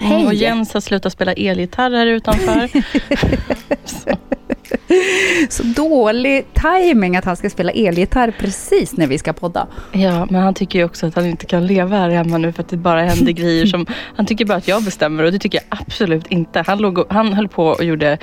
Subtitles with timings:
[0.00, 0.26] Hej!
[0.26, 2.70] Och Jens har slutat spela elgitarr här utanför.
[3.84, 4.10] så.
[5.48, 9.66] så dålig timing att han ska spela elgitarr precis när vi ska podda.
[9.92, 12.62] Ja, men han tycker ju också att han inte kan leva här hemma nu för
[12.62, 13.86] att det bara händer grejer som...
[14.16, 16.64] Han tycker bara att jag bestämmer och det tycker jag absolut inte.
[16.66, 18.18] Han, låg och, han höll på och gjorde...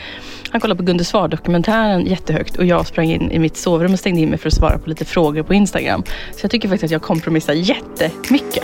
[0.51, 4.21] Han kollade på Gunde Svar-dokumentären jättehögt och jag sprang in i mitt sovrum och stängde
[4.21, 6.03] in mig för att svara på lite frågor på Instagram.
[6.31, 8.63] Så jag tycker faktiskt att jag kompromissar jättemycket.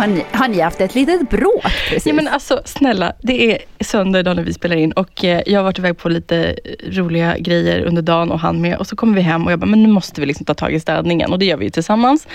[0.00, 2.06] Har ni, har ni haft ett litet bråk precis?
[2.06, 5.58] Ja men alltså snälla, det är söndag idag när vi spelar in och eh, jag
[5.58, 6.56] har varit iväg på lite
[6.86, 8.76] roliga grejer under dagen och han med.
[8.76, 10.74] Och så kommer vi hem och jag bara, men nu måste vi liksom ta tag
[10.74, 12.26] i städningen och det gör vi tillsammans.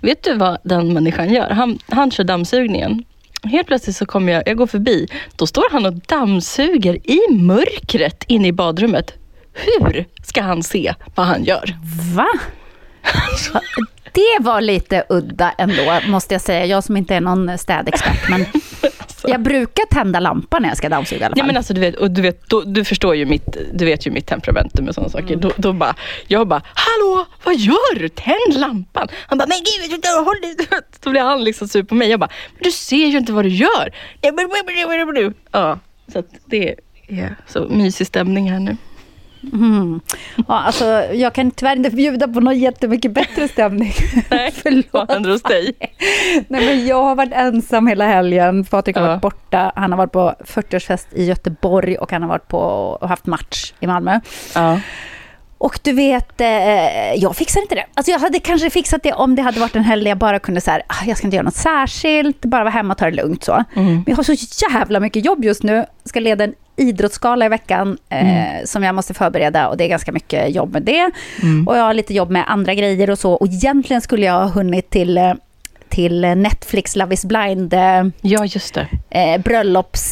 [0.00, 1.50] Vet du vad den människan gör?
[1.50, 3.04] Han, han kör dammsugningen.
[3.42, 5.08] Helt plötsligt så kommer jag, jag går förbi.
[5.36, 9.14] Då står han och dammsuger i mörkret inne i badrummet.
[9.52, 11.76] Hur ska han se vad han gör?
[12.14, 12.28] Va?
[14.12, 16.66] Det var lite udda ändå, måste jag säga.
[16.66, 18.28] Jag som inte är någon städexpert.
[18.28, 18.40] Men
[18.98, 19.28] alltså.
[19.28, 21.38] jag brukar tända lampan när jag ska dammsuga i alla fall.
[21.38, 24.06] Ja, men alltså, du, vet, och du, vet, då, du förstår ju mitt, du vet
[24.06, 25.26] ju mitt temperament med sådana saker.
[25.26, 25.40] Mm.
[25.40, 25.94] Då, då bara,
[26.26, 28.08] jag bara, hallå, vad gör du?
[28.08, 29.08] Tänd lampan.
[29.26, 30.82] Han bara, men gud, håll det.
[31.00, 32.10] Då blir han liksom sur på mig.
[32.10, 33.94] Jag bara, men du ser ju inte vad du gör.
[35.52, 35.78] Ja,
[36.12, 36.74] så det
[37.08, 38.76] är så mysig stämning här nu.
[39.52, 40.00] Mm.
[40.36, 43.92] Ja, alltså, jag kan tyvärr inte bjuda på någon jättemycket bättre stämning.
[44.30, 44.52] Nej,
[44.90, 45.72] vad händer hos dig?
[46.48, 48.64] Nej, men jag har varit ensam hela helgen.
[48.64, 49.08] Patrik har ja.
[49.08, 49.72] varit borta.
[49.76, 53.72] Han har varit på 40-årsfest i Göteborg och han har varit på och haft match
[53.80, 54.20] i Malmö.
[54.54, 54.80] Ja.
[55.62, 57.86] Och du vet, eh, jag fixar inte det.
[57.94, 60.38] Alltså jag hade kanske fixat det om det hade varit en helg där jag bara
[60.38, 63.16] kunde säga, ah, jag ska inte göra något särskilt, bara vara hemma och ta det
[63.16, 63.52] lugnt så.
[63.52, 63.94] Mm.
[63.94, 64.34] Men jag har så
[64.72, 65.86] jävla mycket jobb just nu.
[66.04, 68.66] ska leda en idrottsgala i veckan eh, mm.
[68.66, 71.10] som jag måste förbereda och det är ganska mycket jobb med det.
[71.42, 71.68] Mm.
[71.68, 73.32] Och jag har lite jobb med andra grejer och så.
[73.32, 75.34] Och egentligen skulle jag ha hunnit till eh,
[75.92, 78.46] till Netflix Love is blind eh, ja.
[79.10, 80.10] Eh, bröllopsrum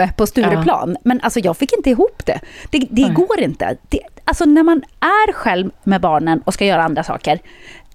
[0.00, 0.90] eh, på Stureplan.
[0.94, 1.00] Ja.
[1.04, 2.40] Men alltså jag fick inte ihop det.
[2.70, 3.76] Det, det går inte.
[3.88, 7.38] Det, alltså när man är själv med barnen och ska göra andra saker,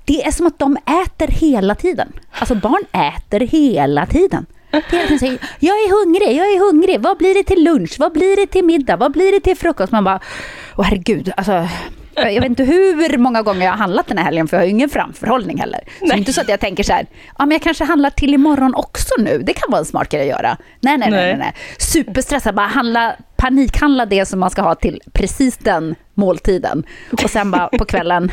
[0.05, 2.13] det är som att de äter hela tiden.
[2.31, 4.45] Alltså barn äter hela tiden.
[4.72, 7.01] Hela säger jag är hungrig, jag är hungrig.
[7.01, 7.95] Vad blir det till lunch?
[8.00, 8.97] Vad blir det till middag?
[8.97, 9.91] Vad blir det till frukost?
[9.91, 10.19] Man bara,
[10.78, 11.67] åh herregud, alltså
[12.16, 14.66] jag vet inte hur många gånger jag har handlat den här helgen, för jag har
[14.66, 15.79] ju ingen framförhållning heller.
[16.00, 17.06] Så det är inte så att jag tänker så här,
[17.38, 19.44] ja men jag kanske handlar till imorgon också nu.
[19.45, 20.57] Det kan vara en smart grej att göra.
[20.79, 21.25] Nej, nej, nej.
[21.25, 21.53] nej, nej.
[21.77, 26.83] Superstressad, bara handla, panikhandla det som man ska ha till precis den måltiden.
[27.23, 28.31] Och sen bara på kvällen,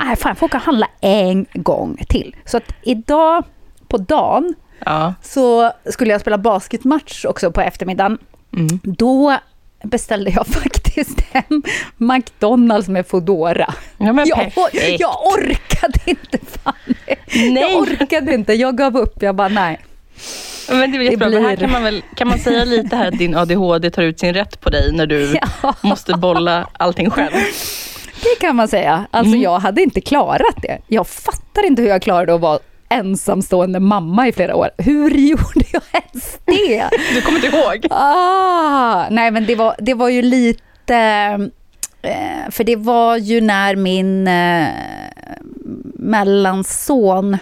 [0.00, 2.36] nej fan, jag får åka och handla en gång till.
[2.44, 3.44] Så att idag
[3.88, 4.54] på dagen
[4.86, 5.14] ja.
[5.22, 8.18] så skulle jag spela basketmatch också på eftermiddagen.
[8.56, 8.80] Mm.
[8.82, 9.38] Då
[9.82, 11.62] beställde jag faktiskt hem
[11.96, 13.74] McDonalds med Foodora.
[13.98, 14.52] Ja, jag,
[14.98, 17.16] jag, orkade inte, Fanny.
[17.34, 17.62] Nej.
[17.62, 19.22] Jag orkade inte, jag gav upp.
[19.22, 19.80] Jag bara, nej.
[20.68, 21.40] Men det är jättebra, blir...
[21.40, 24.34] här kan man, väl, kan man säga lite här att din ADHD tar ut sin
[24.34, 25.74] rätt på dig när du ja.
[25.80, 27.34] måste bolla allting själv?
[28.22, 29.06] Det kan man säga.
[29.10, 29.42] Alltså mm.
[29.42, 30.78] jag hade inte klarat det.
[30.86, 32.58] Jag fattar inte hur jag klarade att vara
[32.90, 34.70] ensamstående mamma i flera år.
[34.78, 36.88] Hur gjorde jag ens det?
[37.14, 37.86] Du kommer inte ihåg?
[37.90, 40.96] Ah, nej, men det var, det var ju lite...
[42.02, 44.68] Eh, för det var ju när min eh,
[45.94, 47.38] mellanson...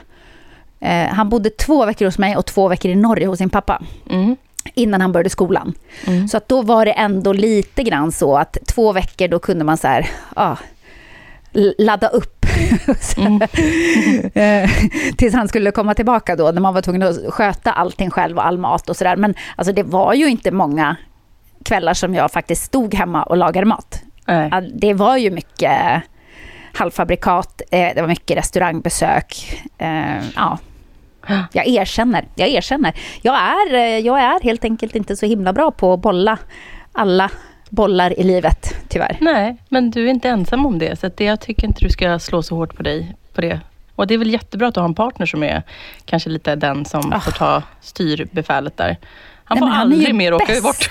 [0.81, 3.83] Eh, han bodde två veckor hos mig och två veckor i Norge hos sin pappa.
[4.11, 4.37] Mm.
[4.75, 5.75] innan han började skolan.
[6.31, 9.77] Så att då var det ändå lite grann så att två veckor då kunde man
[9.77, 10.09] så här,
[11.53, 12.38] l- ladda upp.
[14.35, 14.71] Eh,
[15.17, 18.47] Tills han skulle komma tillbaka då, när man var tvungen att sköta allting själv och
[18.47, 19.17] all mat och sådär.
[19.17, 20.97] Men alltså det var ju inte många
[21.65, 24.03] kvällar som jag faktiskt stod hemma och lagade mat.
[24.27, 26.03] Ja, Det var ju mycket
[26.73, 29.61] halvfabrikat, eh, det var mycket restaurangbesök.
[29.79, 30.59] Eh, ja.
[31.53, 32.95] Jag erkänner, jag erkänner.
[33.23, 36.39] Jag är, eh, jag är helt enkelt inte så himla bra på att bolla
[36.93, 37.31] alla
[37.71, 39.17] bollar i livet, tyvärr.
[39.21, 41.01] Nej, men du är inte ensam om det.
[41.01, 43.61] Så det, jag tycker inte du ska slå så hårt på dig på det.
[43.95, 45.63] Och det är väl jättebra att ha en partner som är
[46.05, 47.21] kanske lite den som Ah.
[47.21, 48.97] får ta styrbefälet där.
[49.45, 50.91] Han Nej, får är aldrig mer åka bort.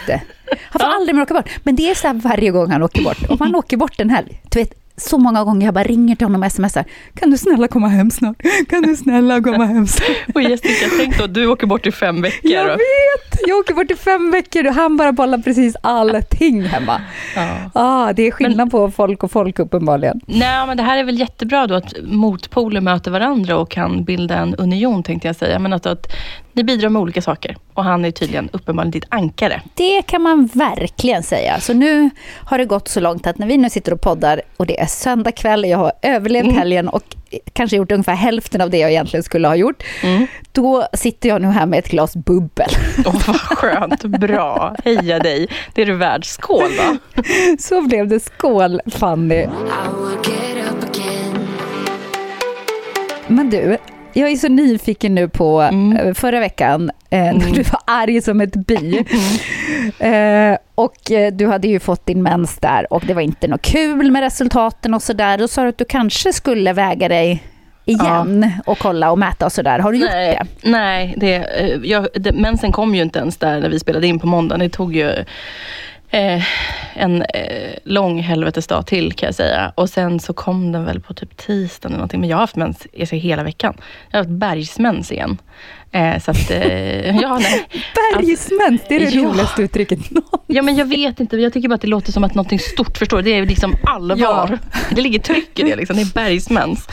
[0.71, 1.49] Han får aldrig mer åka bort.
[1.63, 3.17] Men det är så här varje gång han åker bort.
[3.29, 6.25] Om han åker bort en helg, du vet, så många gånger jag bara ringer till
[6.25, 6.85] honom och smsar.
[7.13, 8.35] Kan du snälla komma hem snart?
[8.69, 10.17] Kan du snälla komma hem snart?
[10.35, 12.51] Och Jessica, tänk då du åker bort i fem veckor.
[12.51, 13.39] Jag vet!
[13.47, 17.01] Jag åker bort i fem veckor och han bara bollar precis allting hemma.
[17.35, 17.57] Ja.
[17.73, 20.21] Ah, det är skillnad på folk och folk uppenbarligen.
[20.25, 24.35] Nej, men det här är väl jättebra då att motpoler möter varandra och kan bilda
[24.35, 25.59] en union tänkte jag säga.
[25.59, 26.07] Men att, att
[26.57, 27.57] ni bidrar med olika saker.
[27.73, 29.61] Och han är tydligen uppenbarligen ditt ankare.
[29.73, 31.59] Det kan man verkligen säga.
[31.59, 32.09] Så nu
[32.45, 34.85] har det gått så långt att när vi nu sitter och poddar och det är
[34.85, 36.57] söndag kväll, jag har överlevt Mm.
[36.57, 37.03] helgen och
[37.53, 39.83] kanske gjort ungefär hälften av det jag egentligen skulle ha gjort.
[40.03, 40.27] Mm.
[40.51, 42.69] Då sitter jag nu här med ett glas bubbel.
[43.05, 44.03] Åh, vad skönt.
[44.03, 44.75] Bra.
[44.85, 45.47] Heja dig.
[45.73, 46.25] Det är du värd.
[46.25, 47.21] Skål då.
[47.59, 48.19] Så blev det.
[48.19, 49.45] Skål Fanny!
[53.27, 53.77] Men du,
[54.19, 55.97] jag är så nyfiken nu på Mm.
[55.97, 59.05] eh, förra veckan eh, när du var arg som ett bi.
[59.99, 63.61] Eh, och eh, du hade ju fått din mens där och det var inte något
[63.61, 65.37] kul med resultaten och sådär.
[65.37, 67.43] Då sa du att du kanske skulle väga dig
[67.85, 69.79] igen och kolla och mäta och sådär.
[69.79, 70.69] Har du gjort Nej, det?
[70.69, 71.47] nej det,
[71.83, 74.59] jag, det, mensen kom ju inte ens där när vi spelade in på måndagen.
[74.59, 75.11] Det tog ju
[76.09, 76.43] eh,
[76.95, 79.71] en eh, lång helvetesdag till kan jag säga.
[79.75, 82.19] Och sen så kom den väl på typ tisdagen eller någonting.
[82.19, 83.77] Men jag har haft mens alltså, hela veckan.
[84.09, 85.37] Jag har haft bergsmens igen.
[85.91, 87.67] Eh, så att, eh, ja, nej.
[87.95, 89.23] Bergsmens, det är det ja.
[89.23, 90.39] roligaste uttrycket någonsin.
[90.47, 92.97] Ja men jag vet inte, jag tycker bara att det låter som att någonting stort,
[92.97, 93.23] förstår du?
[93.23, 94.17] Det är liksom allvar.
[94.17, 94.49] Ja.
[94.95, 96.87] Det ligger tryck i det liksom, det är bergsmens.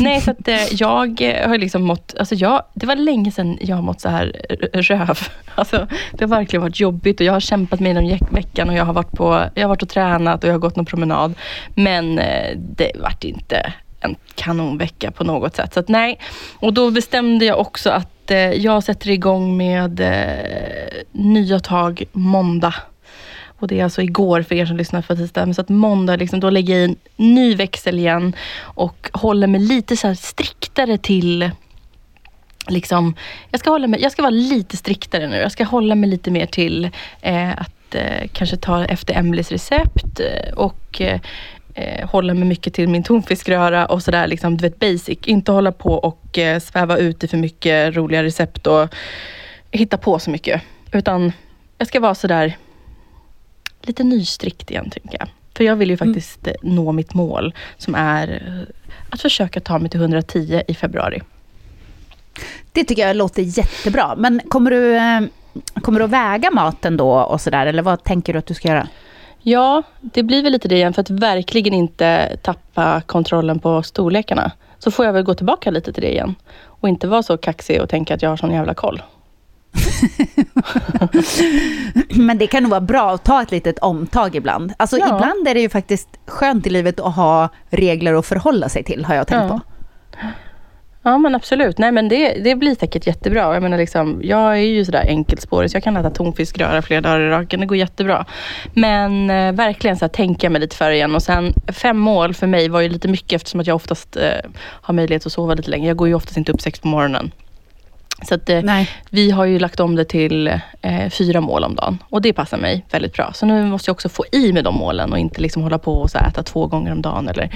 [0.00, 3.76] Nej så att eh, jag har liksom mått, alltså jag, det var länge sedan jag
[3.76, 4.32] har mått så här
[4.72, 5.18] röv.
[5.56, 8.74] Alltså det har verkligen varit jobbigt och jag har kämpat mig genom ge- veckan och
[8.74, 11.34] jag har varit på, jag har varit och tränat och jag har gått någon promenad.
[11.74, 15.74] Men eh, det vart inte en kanonvecka på något sätt.
[15.74, 16.18] Så att nej,
[16.56, 22.74] och då bestämde jag också att eh, jag sätter igång med eh, nya tag måndag.
[23.58, 25.46] Och det är alltså igår för er som lyssnar på tisdag.
[25.46, 29.46] Men så att måndag, liksom, då lägger jag i en ny växel igen och håller
[29.46, 31.50] mig lite så här striktare till
[32.68, 33.14] Liksom,
[33.50, 35.36] jag, ska hålla mig, jag ska vara lite striktare nu.
[35.36, 36.90] Jag ska hålla mig lite mer till
[37.20, 41.20] eh, att eh, kanske ta efter Emelies recept eh, och eh,
[41.74, 45.18] eh, hålla mig mycket till min tonfiskröra och sådär, liksom, du vet basic.
[45.24, 48.88] Inte hålla på och eh, sväva ut i för mycket roliga recept och
[49.70, 50.62] hitta på så mycket.
[50.92, 51.32] Utan
[51.78, 52.56] jag ska vara sådär
[53.82, 55.28] lite nystrikt igen, tycker jag.
[55.56, 58.74] För jag vill ju faktiskt eh, nå mitt mål som är eh,
[59.10, 61.22] att försöka ta mig till 110 i februari.
[62.72, 64.14] Det tycker jag låter jättebra.
[64.16, 65.20] Men kommer du, eh,
[65.82, 67.66] kommer du att väga maten då och sådär?
[67.66, 68.88] Eller vad tänker du att du ska göra?
[69.46, 74.50] Ja, det blir väl lite det igen för att verkligen inte tappa kontrollen på storlekarna.
[74.78, 76.34] Så får jag väl gå tillbaka lite till det igen.
[76.66, 79.02] Och inte vara så kaxig och tänka att jag har sån jävla koll.
[82.14, 84.72] Men det kan nog vara bra att ta ett litet omtag ibland.
[84.76, 85.04] Alltså Ja.
[85.06, 89.04] ibland är det ju faktiskt skönt i livet att ha regler att förhålla sig till,
[89.04, 89.48] har jag tänkt Ja.
[89.48, 89.60] på.
[91.06, 91.78] Ja men absolut.
[91.78, 93.54] Nej men det, det blir säkert jättebra.
[93.54, 97.20] Jag menar liksom, jag är ju sådär enkelspårig så jag kan äta tonfiskröra flera dagar
[97.20, 97.60] i raken.
[97.60, 98.26] Det går jättebra.
[98.74, 101.14] Men eh, verkligen så här, tänka mig lite för igen.
[101.14, 104.50] Och sen fem mål för mig var ju lite mycket eftersom att jag oftast eh,
[104.60, 105.86] har möjlighet att sova lite längre.
[105.86, 107.30] Jag går ju oftast inte upp sex på morgonen.
[108.22, 108.62] Så att, eh,
[109.10, 110.46] vi har ju lagt om det till
[110.82, 113.32] eh, fyra mål om dagen och det passar mig väldigt bra.
[113.32, 115.92] Så nu måste jag också få i med de målen och inte liksom hålla på
[115.92, 117.50] och så äta två gånger om dagen eller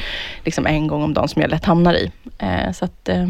[0.45, 2.11] liksom en gång om dagen som jag lätt hamnar i.
[2.39, 3.29] Eh, så att, eh,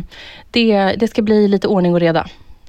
[0.50, 2.26] det, det ska bli lite ordning och reda.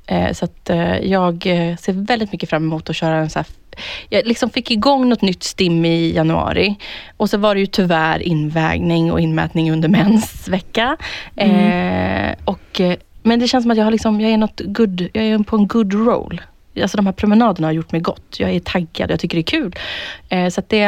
[0.07, 1.43] Eh, så att, eh, jag
[1.79, 3.45] ser väldigt mycket fram emot att köra en så här
[4.09, 6.75] jag liksom fick igång något nytt stim i januari
[7.17, 10.97] och så var det ju tyvärr invägning och inmätning under mensvecka.
[11.35, 12.81] Eh, och,
[13.23, 15.55] men det känns som att jag, har liksom, jag, är något good, jag är på
[15.55, 16.41] en good roll.
[16.81, 18.35] Alltså de här promenaderna har gjort mig gott.
[18.39, 19.75] Jag är taggad, jag tycker det är kul.
[20.29, 20.85] Eh, så att det,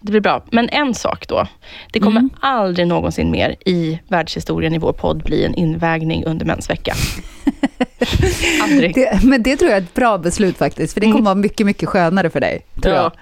[0.00, 0.44] det blir bra.
[0.50, 1.46] Men en sak då.
[1.92, 2.30] Det kommer Mm.
[2.40, 6.94] aldrig någonsin mer i världshistorien i vår podd bli en invägning under mensvecka.
[8.62, 8.94] aldrig.
[8.94, 11.66] Det, men det tror jag är ett bra beslut faktiskt, för det kommer vara mycket,
[11.66, 12.60] mycket skönare för dig.
[12.82, 13.02] Tror Ja.
[13.02, 13.12] jag.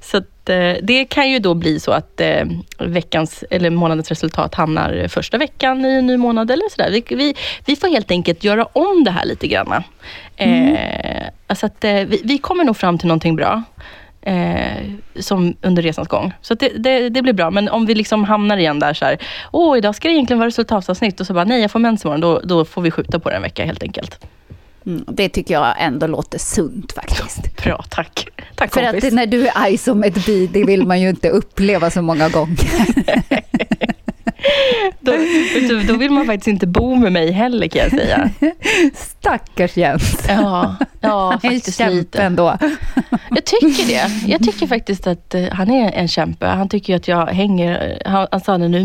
[0.00, 2.44] Så att, eh, det kan ju då bli så att eh,
[2.78, 6.90] veckans eller månadens resultat hamnar första veckan i en ny månad eller sådär.
[6.90, 7.34] Vi, vi,
[7.66, 9.82] vi får helt enkelt göra om det här lite grann.
[10.36, 13.62] Eh, alltså att, eh, vi, vi kommer nog fram till någonting bra.
[14.22, 14.82] Eh,
[15.20, 16.32] som under resans gång.
[16.40, 17.50] Så det, det, det blir bra.
[17.50, 19.18] Men om vi liksom hamnar igen där så här,
[19.52, 22.20] åh idag ska det egentligen vara resultatavsnitt och så bara, nej jag får mens imorgon.
[22.20, 24.26] Då, då får vi skjuta på det en vecka helt enkelt.
[24.86, 27.62] Mm, det tycker jag ändå låter sunt faktiskt.
[27.64, 28.28] Bra, tack.
[28.56, 29.04] Tack För kompis.
[29.04, 32.02] att när du är arg som ett bi, det vill man ju inte uppleva så
[32.02, 32.56] många gånger.
[35.00, 35.12] Då,
[35.88, 38.30] då vill man faktiskt inte bo med mig heller kan jag säga.
[38.94, 40.24] Stackars Jens.
[40.28, 42.22] Ja, ja En faktiskt kämpe lite.
[42.22, 42.58] ändå.
[43.30, 44.10] Jag tycker det.
[44.32, 46.46] Jag tycker faktiskt att eh, han är en kämpe.
[46.46, 48.02] Han tycker att jag hänger...
[48.06, 48.84] Han, han sa det nu,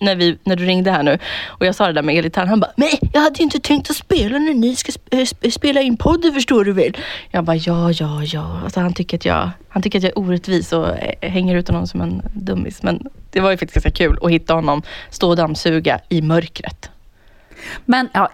[0.00, 2.48] när, vi, när du ringde här nu och jag sa det där med elgitarren.
[2.48, 5.50] Han bara, nej jag hade ju inte tänkt att spela när ni ska eh, sp-
[5.50, 6.96] spela in podden förstår du väl.
[7.30, 8.60] Jag bara, ja, ja, ja.
[8.64, 10.86] Alltså, han, tycker att jag, han tycker att jag är orättvis och
[11.20, 12.82] hänger ut honom som en dummis.
[12.82, 16.90] Men det var ju faktiskt ganska kul att hitta honom stå och dammsuga i mörkret.
[17.84, 18.30] Men ja,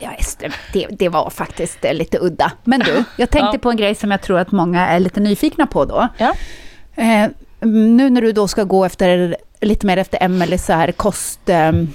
[0.72, 2.52] det, det, var faktiskt eh, lite udda.
[2.64, 3.58] Men du, jag tänkte Ja.
[3.58, 6.08] på en grej som jag tror att många är lite nyfikna på då.
[6.18, 6.32] Ja.
[6.94, 7.30] Eh,
[7.60, 11.88] nu när du då ska gå efter, lite mer efter Emelies så här kostråd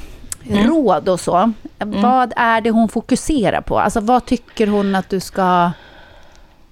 [0.49, 1.51] eh, råd och så.
[1.77, 3.79] Vad är det hon fokuserar på?
[3.79, 5.71] Alltså vad tycker hon att du ska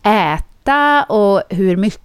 [0.04, 2.02] äta och hur mycket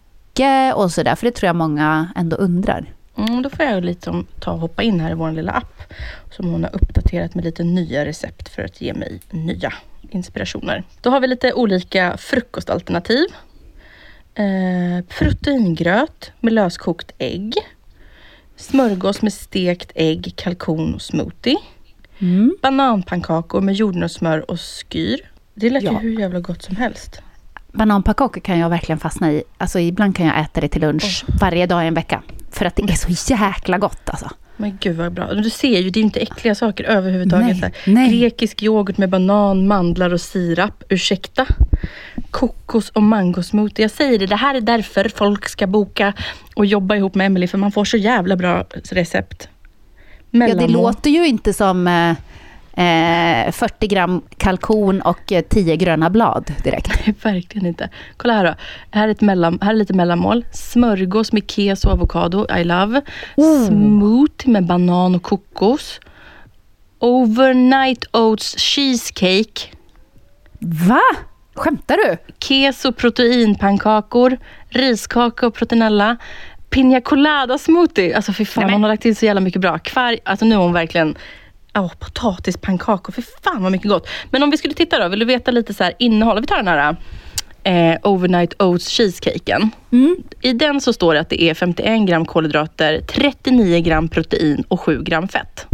[0.74, 1.14] och sådär?
[1.14, 2.84] För det tror jag många ändå undrar.
[3.18, 5.82] Mm, då får jag lite om, ta och hoppa in här i vår lilla app
[6.30, 9.72] som hon har uppdaterat med lite nya recept för att ge mig nya
[10.10, 10.82] inspirationer.
[11.00, 13.26] Då har vi lite olika frukostalternativ.
[14.34, 17.54] Eh, proteingröt med löskokt ägg.
[18.56, 21.56] Smörgås med stekt ägg, kalkon och smoothie.
[22.18, 22.56] Mm.
[22.62, 25.30] Bananpannkakor med jordnötssmör och skyr.
[25.54, 25.92] Det lät Ja.
[25.92, 27.22] ju hur jävla gott som helst.
[27.76, 29.42] Bananpannkakor kan jag verkligen fastna i.
[29.58, 32.22] Alltså ibland kan jag äta det till lunch varje dag i en vecka.
[32.50, 34.30] För att det är så jäkla gott alltså.
[34.56, 35.34] Men gud vad bra.
[35.34, 37.60] Du ser ju, det är inte äckliga saker överhuvudtaget.
[37.60, 38.20] Nej, nej.
[38.20, 40.84] Grekisk yoghurt med banan, mandlar och sirap.
[40.88, 41.46] Ursäkta.
[42.30, 43.84] Kokos och mangosmoothie.
[43.84, 46.12] Jag säger det, det här är därför folk ska boka
[46.54, 49.48] och jobba ihop med Emily för man får så jävla bra recept.
[50.30, 50.72] Ja, det Mellanmål.
[50.72, 51.86] låter ju inte som
[52.76, 56.88] eh, eh, 40 gram kalkon och eh, 10 gröna blad direkt.
[57.06, 57.90] Nej, verkligen inte.
[58.16, 58.54] Kolla här då.
[58.90, 60.44] Här är, ett mellan, här är lite mellanmål.
[60.52, 63.02] Smörgås med keso och avokado, I love.
[63.36, 63.66] Oh.
[63.66, 66.00] Smoothie med banan och kokos.
[66.98, 69.60] Overnight oats cheesecake.
[70.60, 71.00] Va?
[71.54, 72.16] Skämtar du?
[72.38, 76.16] keso proteinpannkakor, riskaka och proteinella,
[76.70, 78.16] Pina colada smoothie.
[78.16, 79.78] Alltså fy fan, Nej, men- hon har lagt till så jävla mycket bra.
[79.78, 81.16] Kvar, alltså nu är hon verkligen
[81.76, 84.08] Oh, potatispannkakor, fy fan vad mycket gott.
[84.30, 86.40] Men om vi skulle titta då, vill du veta lite så här innehåll?
[86.40, 86.96] Vi tar den här
[87.66, 89.70] eh, overnight oats cheesecaken.
[89.92, 90.16] Mm.
[90.40, 94.80] I den så står det att det är 51 gram kolhydrater, 39 gram protein och
[94.80, 95.66] 7 gram fett.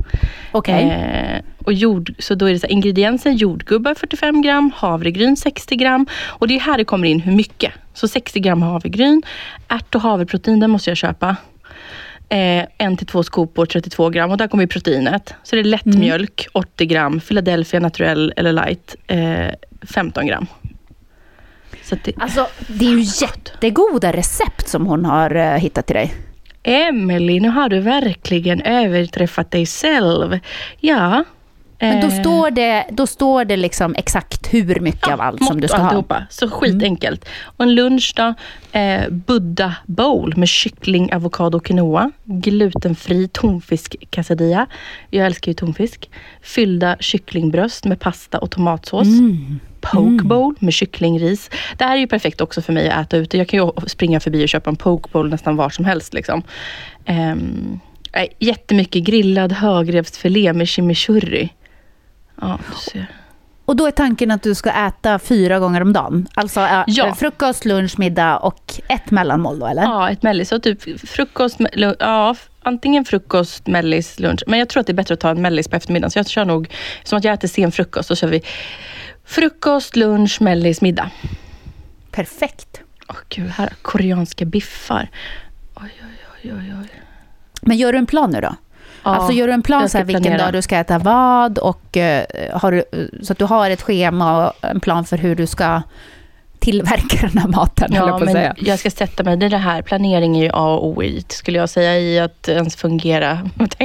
[0.52, 0.82] Okej.
[0.82, 5.76] Eh, och jord, så då är det så här, ingrediensen jordgubbar 45 gram, havregryn 60
[5.76, 6.06] gram.
[6.28, 7.72] Och det är här det kommer in hur mycket.
[7.94, 9.22] Så 60 gram havregryn,
[9.68, 11.36] ärt och havreprotein, den måste jag köpa.
[12.32, 15.34] Eh, en till två skopor 32 gram och där kommer proteinet.
[15.42, 19.48] Så det är lättmjölk 80 gram, Philadelphia naturell eller light eh,
[19.82, 20.46] 15 gram.
[21.82, 26.14] Så det, Alltså, det är ju jättegoda recept som hon har eh, hittat till dig.
[26.62, 30.38] Emily, nu har du verkligen överträffat dig själv.
[30.80, 31.24] Ja.
[31.82, 35.60] Men då eh, står det, då står det liksom exakt hur mycket av allt som
[35.60, 35.88] du ska och ha.
[35.88, 36.26] alltihopa.
[36.30, 37.28] Så skitenkelt.
[37.44, 38.34] Och en lunch då.
[38.78, 42.10] Eh, Buddha bowl med kyckling, avokado och quinoa.
[42.24, 44.66] Glutenfri tonfisk quesadilla.
[45.10, 46.10] Jag älskar ju tonfisk.
[46.42, 49.06] Fyllda kycklingbröst med pasta och tomatsås.
[49.06, 49.60] Mm.
[49.80, 51.50] Poke bowl med kycklingris.
[51.76, 53.38] Det här är ju perfekt också för mig att äta ute.
[53.38, 56.14] Jag kan ju springa förbi och köpa en poke bowl nästan var som helst.
[56.14, 56.42] Liksom.
[57.08, 57.80] Um,
[58.38, 61.50] jättemycket grillad högrevsfilé med chimichurri.
[62.42, 62.58] Ja.
[63.64, 66.28] Och då är tanken att du ska äta fyra gånger om dagen?
[66.34, 67.14] Alltså äh, Ja.
[67.14, 69.82] frukost, lunch, middag och ett mellanmål då eller?
[69.82, 70.48] Ja, ett mellis.
[70.48, 74.42] Så typ frukost, me- lu- ja, antingen frukost, mellis, lunch.
[74.46, 76.10] Men jag tror att det är bättre att ta en mellis på eftermiddagen.
[76.10, 76.68] Så jag kör nog,
[77.04, 78.42] som att jag äter sen frukost, så kör vi
[79.24, 81.10] frukost, lunch, mellis, middag.
[82.10, 82.80] Perfekt.
[83.08, 85.08] Åh gud, här har koreanska biffar.
[85.74, 86.88] Oj, oj, oj, oj, oj.
[87.62, 88.54] Men gör du en plan nu då?
[89.02, 90.44] Alltså gör du en plan så här, vilken planera.
[90.44, 92.84] dag du ska äta vad och eh, har du,
[93.22, 95.82] så att du har ett schema och en plan för hur du ska
[96.58, 98.54] tillverka den här maten, Ja, jag på att men säga.
[98.58, 101.58] jag ska sätta mig, är det här, planering är ju A och O i, skulle
[101.58, 103.50] jag säga, i att ens fungera.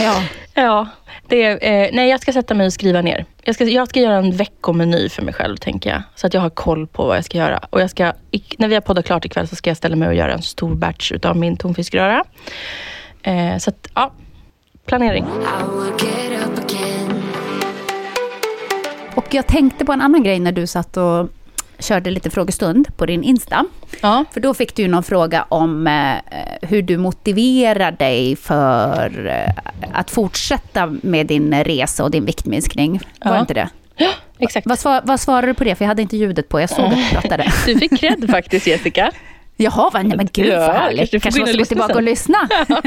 [0.00, 0.22] Ja.
[0.54, 0.88] ja,
[1.28, 1.52] det är,
[1.84, 3.24] eh, nej jag ska sätta mig och skriva ner.
[3.42, 6.02] Jag ska, jag ska göra en veckomeny för mig själv, tänker jag.
[6.14, 7.60] Så att jag har koll på vad jag ska göra.
[7.70, 10.08] Och jag ska, i, när vi har poddat klart ikväll så ska jag ställa mig
[10.08, 12.24] och göra en stor batch utav min tonfiskröra.
[13.22, 14.12] Eh, så att, ja,
[14.86, 15.24] planering.
[19.14, 21.28] Och jag tänkte på en annan grej när du satt och
[21.78, 23.64] körde lite frågestund på din Insta.
[24.00, 24.24] Ja.
[24.32, 29.52] För då fick du ju någon fråga om eh, hur du motiverar dig för eh,
[29.92, 33.00] att fortsätta med din resa och din viktminskning.
[33.24, 33.40] Var Ja.
[33.40, 33.68] inte det?
[33.96, 34.66] Ja, exakt.
[34.66, 35.74] Vad, vad svarade du på det?
[35.74, 37.44] För jag hade inte ljudet på, jag såg att du pratade.
[37.66, 39.10] Du fick cred faktiskt Jessica.
[39.56, 41.10] Jaha, vad, nej men gud Ja, vad härligt.
[41.10, 41.96] kanske Kanske måste gå tillbaka sen.
[41.96, 42.38] och lyssna.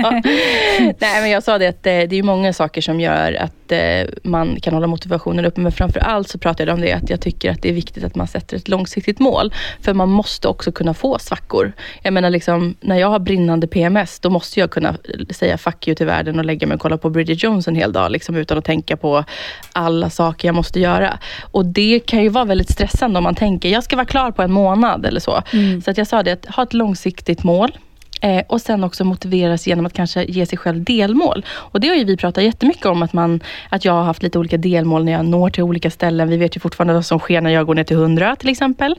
[1.00, 3.80] Nej, men jag sa det att eh, det är många saker som gör att eh,
[4.24, 5.62] man kan hålla motivationen uppe.
[5.62, 8.04] Men framför allt så pratade jag om det att jag tycker att det är viktigt
[8.04, 9.54] att man sätter ett långsiktigt mål.
[9.82, 11.74] För man måste också kunna få svackor.
[12.02, 14.96] Jag menar liksom, när jag har brinnande PMS, då måste jag kunna
[15.30, 17.92] säga fuck you till världen och lägga mig och kolla på Bridget Jones en hel
[17.92, 18.12] dag.
[18.12, 19.24] Liksom, utan att tänka på
[19.72, 21.18] alla saker jag måste göra.
[21.52, 24.42] Och det kan ju vara väldigt stressande om man tänker, jag ska vara klar på
[24.42, 25.44] en månad eller så.
[25.86, 27.78] Så att jag sa det, att ha ett långsiktigt mål.
[28.22, 31.46] Eh, och sen också motiveras genom att kanske ge sig själv delmål.
[31.50, 34.40] Och det har ju vi pratat jättemycket om, att, man, att jag har haft lite
[34.40, 36.30] olika delmål när jag når till olika ställen.
[36.30, 38.92] Vi vet ju fortfarande vad som sker när jag går ner till 100 till exempel.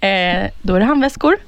[0.00, 1.36] Eh, då är det handväskor.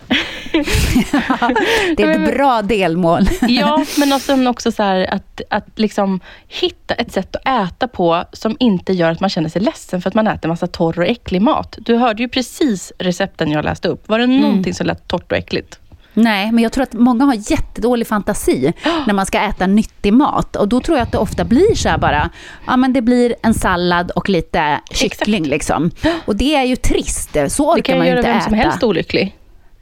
[1.97, 3.23] Det är ett bra delmål.
[3.49, 7.88] ja, men och sen också så här att, att liksom hitta ett sätt att äta
[7.88, 10.99] på som inte gör att man känner sig ledsen för att man äter massa torr
[10.99, 11.78] och äcklig mat.
[11.78, 14.08] Du hörde ju precis recepten jag läste upp.
[14.08, 15.78] Var det någonting som lät torrt och äckligt?
[16.22, 18.72] Nej, men jag tror att många har jättedålig fantasi
[19.06, 20.56] när man ska äta nyttig mat.
[20.56, 22.30] Och då tror jag att det ofta blir så här bara,
[22.66, 25.90] ja men det blir en sallad och lite kyckling liksom.
[26.25, 28.37] Och det är ju trist, så Det orkar kan man ju ju göra inte vem
[28.38, 28.44] äta.
[28.44, 29.37] som helst olycklig.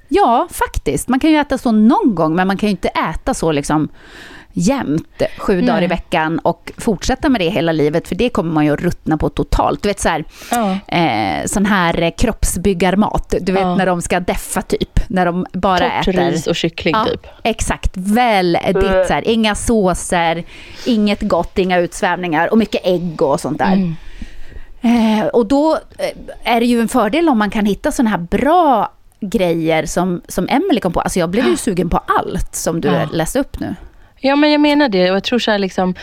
[0.09, 1.09] Ja, faktiskt.
[1.09, 3.88] Man kan ju äta så någon gång, men man kan ju inte äta så liksom
[4.59, 8.65] jämt, sju dagar i veckan och fortsätta med det hela livet, för det kommer man
[8.65, 9.83] ju att ruttna på totalt.
[9.83, 10.79] Du vet så här, Ja.
[10.99, 13.77] eh, sån här eh, kroppsbyggarmat, du vet Ja.
[13.77, 16.31] när de ska deffa typ, när de bara Torrt äter...
[16.31, 17.27] ris och kyckling Ja, typ.
[17.43, 17.91] exakt.
[17.97, 20.45] Väldigt så här, inga såser,
[20.87, 23.73] inget gott, inga utsvävningar och mycket ägg och sånt där.
[23.73, 23.95] Mm.
[25.21, 28.19] Eh, och då eh, är det ju en fördel om man kan hitta såna här
[28.19, 31.00] bra grejer som, som Emily kom på.
[31.00, 33.75] Alltså jag blev ju sugen på allt som du läste upp nu.
[34.26, 35.10] Ja, men jag menar det.
[35.10, 35.95] Och jag tror så här liksom...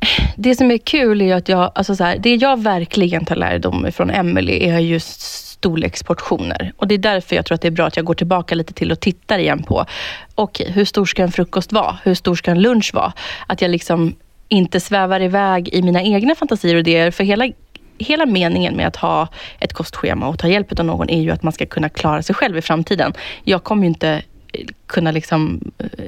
[0.00, 3.24] Eh, det som är kul är ju att jag, alltså så här, det jag verkligen
[3.24, 6.72] tar lärdom från Emily är just storleksportioner.
[6.76, 8.72] Och det är därför jag tror att det är bra att jag går tillbaka lite
[8.72, 9.86] till och tittar igen på,
[10.34, 11.98] okej, hur stor ska en frukost vara?
[12.02, 13.12] Hur stor ska en lunch vara?
[13.46, 14.14] Att jag liksom
[14.48, 17.10] inte svävar iväg i mina egna fantasier och idéer.
[17.10, 17.52] För hela,
[17.98, 21.42] hela meningen med att ha ett kostschema och ta hjälp av någon är ju att
[21.42, 23.12] man ska kunna klara sig själv i framtiden.
[23.44, 24.22] Jag kommer ju inte
[24.86, 26.04] kunna liksom eh,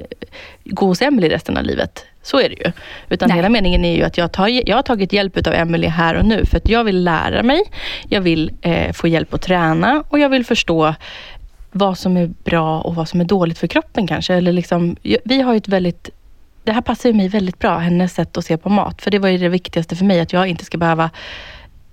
[0.65, 2.07] gå hos Emily resten av livet.
[2.23, 2.73] Så är det ju.
[3.09, 3.37] Utan Nej.
[3.37, 6.25] hela meningen är ju att jag, tar, jag har tagit hjälp av Emily här och
[6.25, 6.45] nu.
[6.45, 7.63] För att jag vill lära mig,
[8.09, 10.95] jag vill eh, få hjälp att träna och jag vill förstå
[11.73, 14.35] vad som är bra och vad som är dåligt för kroppen kanske.
[14.35, 16.11] Eller liksom, vi har ju ett väldigt
[16.65, 19.03] det här passar ju mig väldigt bra, hennes sätt att se på mat.
[19.03, 21.11] För det var ju det viktigaste för mig, att jag inte ska behöva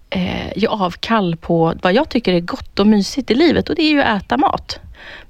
[0.09, 3.69] eh, ge avkall på vad jag tycker är gott och mysigt i livet.
[3.69, 4.79] Och det är ju att äta mat.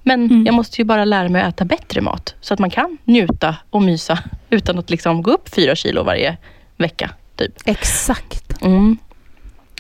[0.04, 2.36] Men jag måste ju bara lära mig att äta bättre mat.
[2.42, 6.38] Så att man kan njuta och mysa utan att liksom gå upp fyra kilo varje
[6.78, 7.12] vecka.
[7.36, 7.54] Typ.
[7.66, 8.62] Exakt.
[8.62, 8.98] Mm.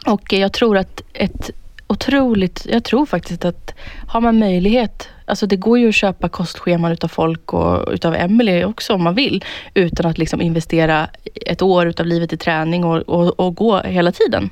[0.06, 1.52] Och jag tror att ett
[1.88, 3.74] otroligt, jag tror faktiskt att
[4.08, 8.64] har man möjlighet, alltså det går ju att köpa kostscheman utav folk och utav Emily
[8.64, 11.08] också om man vill, utan att liksom investera
[11.46, 14.50] ett år utav livet i träning och, och, och gå hela tiden.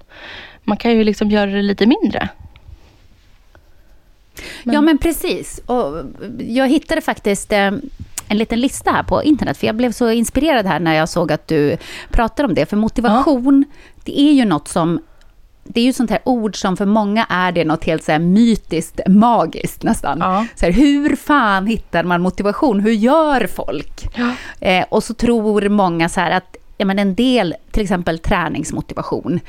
[0.64, 2.30] Man kan ju liksom göra det lite mindre.
[4.64, 5.62] Ja men precis.
[5.66, 6.04] Och
[6.40, 7.72] jag hittade faktiskt eh,
[8.28, 11.32] en liten lista här på internet, för jag blev så inspirerad här när jag såg
[11.32, 11.78] att du
[12.12, 12.66] pratade om det.
[12.66, 13.66] För motivation,
[14.04, 15.00] det är ju något som
[15.70, 18.20] det är ju sånt här ord som för många är det något helt så här
[18.20, 20.18] mytiskt, magiskt nästan.
[20.20, 20.46] Ja.
[20.56, 22.80] Så här, hur fan hittar man motivation?
[22.80, 24.18] Hur gör folk?
[24.60, 29.40] Eh, och så tror många så här att ja, men en del, till exempel träningsmotivation,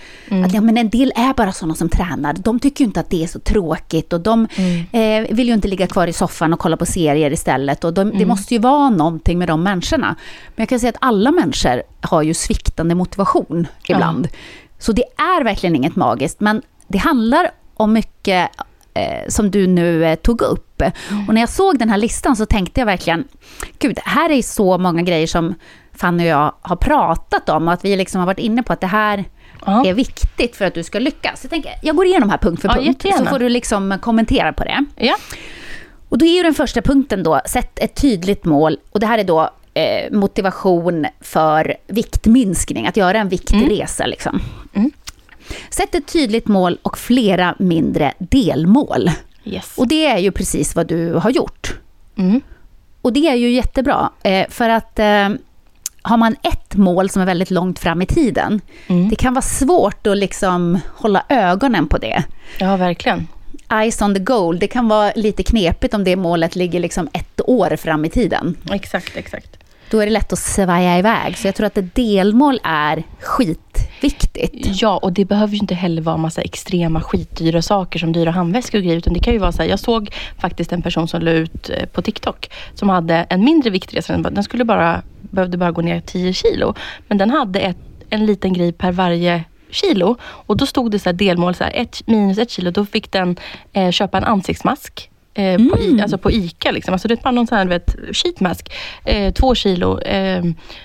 [0.45, 2.33] att ja, men en del är bara sådana som tränar.
[2.33, 4.49] De tycker ju inte att det är så tråkigt och de
[4.93, 7.85] eh, vill ju inte ligga kvar i soffan och kolla på serier istället.
[7.85, 10.17] Och de, Det måste ju vara någonting med de människorna.
[10.57, 14.29] Men jag kan säga att alla människor har ju sviktande motivation ibland.
[14.79, 18.51] Så det är verkligen inget magiskt, men det handlar om mycket
[18.95, 20.83] eh, som du nu eh, tog upp.
[21.29, 23.25] Och när jag såg den här listan så tänkte jag verkligen,
[23.79, 25.55] gud, här är så många grejer som
[25.99, 28.81] Fanny och jag har pratat om och att vi liksom har varit inne på att
[28.81, 29.25] det här
[29.67, 29.87] Ja.
[29.87, 31.39] är viktigt för att du ska lyckas.
[31.43, 33.25] Jag, tänker, jag går igenom här punkt för Ja, punkt, jättegärna.
[33.25, 34.85] så får du liksom kommentera på det.
[34.97, 35.17] Ja.
[36.09, 38.79] Och då är ju den första punkten då, sätt ett tydligt mål.
[38.93, 44.07] Och det här är då eh, motivation för viktminskning, att göra en viktresa.
[44.07, 44.41] Liksom.
[44.75, 44.91] Mm.
[45.71, 49.11] Sätt ett tydligt mål och flera mindre delmål.
[49.45, 49.75] Yes.
[49.79, 51.75] Och det är ju precis vad du har gjort.
[52.17, 52.41] Mm.
[53.03, 55.29] Och det är ju jättebra, eh, för att eh,
[56.03, 59.09] har man ett mål som är väldigt långt fram i tiden, Mm.
[59.09, 62.23] det kan vara svårt att liksom hålla ögonen på det.
[62.59, 63.27] Ja, verkligen.
[63.73, 67.41] Eyes on the goal, det kan vara lite knepigt om det målet ligger liksom ett
[67.45, 68.57] år fram i tiden.
[68.73, 69.49] Exakt, exakt.
[69.91, 71.39] Då är det lätt att svaja iväg.
[71.39, 74.67] Så jag tror att ett delmål är skitviktigt.
[74.83, 78.79] Ja, och det behöver ju inte heller vara massa extrema skitdyra saker som dyra handväskor
[78.79, 78.99] och grejer.
[78.99, 81.71] Utan det kan ju vara så här, jag såg faktiskt en person som la ut
[81.71, 84.13] eh, på TikTok som hade en mindre viktresa.
[84.13, 86.75] Den- Den skulle bara, behövde bara gå ner 10 kilo.
[87.09, 87.77] Men den hade ett,
[88.11, 90.17] en liten grej per varje kilo.
[90.23, 92.71] Och då stod det så här delmål, så här, ett, minus ett kilo.
[92.71, 93.37] Då fick den
[93.73, 95.11] eh, köpa en ansiktsmask.
[95.39, 96.71] Eh, på, I, alltså på ICA.
[96.71, 96.93] Liksom.
[96.93, 98.73] Alltså det bara någon sån här, vet, sheetmask.
[99.05, 100.01] Eh, två kilo.
[100.01, 100.45] Eh,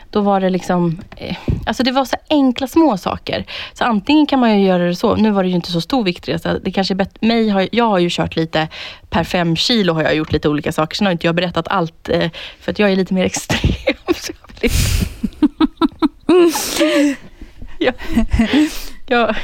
[0.09, 1.01] då var det liksom...
[1.15, 1.35] Eh,
[1.65, 3.45] alltså det var så enkla små saker.
[3.73, 5.15] Så antingen kan man ju göra det så.
[5.15, 6.59] Nu var det ju inte så stor viktresa.
[6.59, 7.27] Det kanske är bättre.
[7.27, 8.67] Mig har, jag har ju kört lite
[9.09, 10.95] per fem kilo har jag gjort lite olika saker.
[10.95, 12.09] Sen har inte jag berättat allt.
[12.09, 13.95] Eh, för att jag är lite mer extrem.
[14.15, 14.33] Så
[19.05, 19.35] jag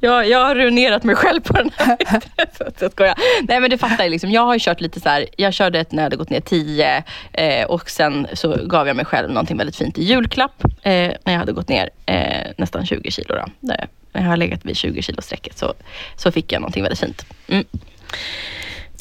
[0.00, 1.96] jag, jag, har ruinerat mig själv på den här
[2.80, 3.14] jag skojar.
[3.48, 4.30] Nej men du fattar liksom.
[4.30, 5.26] Jag har kört lite så här.
[5.36, 8.96] Jag körde ett när jag hade gått ner 10 eh, och sen så gav jag
[8.96, 10.64] mig själv någonting väldigt fint i julklapp.
[10.64, 10.92] Eh,
[11.24, 13.34] när jag hade gått ner eh, nästan 20 kilo.
[13.34, 13.44] Då.
[13.60, 15.74] Där jag har legat vid 20 kilo strecket så,
[16.16, 17.26] så fick jag någonting väldigt fint.
[17.48, 17.64] Mm.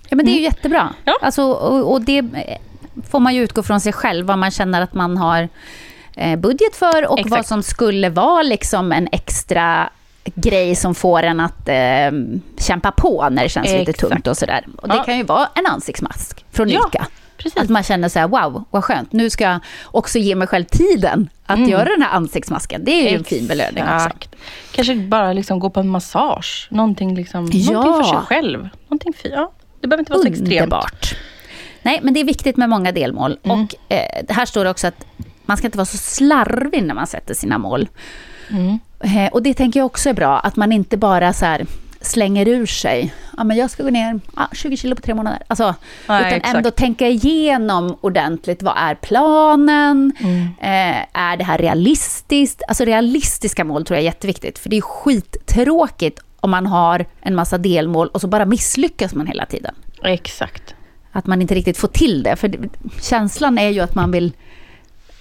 [0.09, 0.93] Ja, men det är ju jättebra.
[1.03, 1.17] Ja.
[1.21, 2.57] Alltså, och, och det eh,
[3.09, 5.49] får man ju utgå från sig själv, vad man känner att man har
[6.37, 7.31] budget för och Exakt.
[7.35, 9.89] vad som skulle vara liksom en extra
[10.35, 12.11] grej som får en att eh,
[12.57, 13.99] kämpa på när det känns lite Exakt.
[13.99, 14.65] tungt och sådär.
[14.81, 15.03] Och det Ja.
[15.03, 17.07] kan ju vara en ansiktsmask från Ja, Ica.
[17.37, 17.57] precis.
[17.61, 19.11] Att man känner så här, wow, vad skönt.
[19.13, 22.83] Nu ska jag också ge mig själv tiden att göra den här ansiktsmasken.
[22.85, 23.93] Det är ju en fin belöning också.
[23.93, 24.05] Mm.
[24.07, 24.35] Exakt.
[24.71, 26.67] Kanske bara liksom gå på en massage.
[26.71, 27.71] Någonting, liksom, Ja.
[27.73, 28.69] någonting för sig själv.
[28.87, 29.51] Någonting för, ja.
[29.81, 30.51] Det behöver inte vara så extremt.
[30.51, 31.15] Underbart.
[31.81, 33.37] Nej, men det är viktigt med många delmål.
[33.43, 33.61] Mm.
[33.63, 35.05] Och eh, här står det också att
[35.49, 37.87] man ska inte vara så slarvig när man sätter sina mål.
[38.49, 38.79] Mm.
[38.99, 41.65] Eh, och det tänker jag också är bra, att man inte bara så här
[42.01, 43.13] slänger ur sig.
[43.37, 45.39] Ja, men jag ska gå ner ja, 20 kilo på tre månader.
[45.47, 45.75] Alltså,
[46.07, 46.55] Nej, utan exakt.
[46.55, 48.63] ändå tänka igenom ordentligt.
[48.63, 50.13] Vad är planen?
[50.19, 50.41] Mm.
[50.61, 52.61] Eh, är det här realistiskt?
[52.67, 54.59] Alltså realistiska mål tror jag är jätteviktigt.
[54.59, 59.27] För det är skittråkigt om man har en massa delmål och så bara misslyckas man
[59.27, 60.75] hela tiden Exakt.
[61.11, 62.35] att man inte riktigt får till det.
[62.35, 62.69] För det-
[63.01, 64.31] känslan är ju att man vill,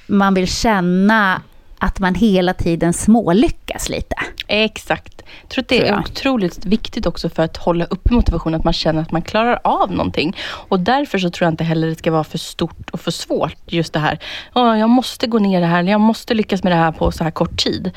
[0.09, 1.43] man vill känna
[1.79, 4.17] att man hela tiden smålyckas lite.
[4.47, 5.23] Exakt.
[5.41, 8.73] Jag tror att det är otroligt viktigt också för att hålla uppe motivationen, att man
[8.73, 10.37] känner att man klarar av någonting.
[10.47, 13.57] Och därför så tror jag inte heller det ska vara för stort och för svårt,
[13.67, 14.19] just det här.
[14.55, 17.25] "Åh, jag måste gå ner det här, jag måste lyckas med det här på så
[17.25, 17.91] här kort tid.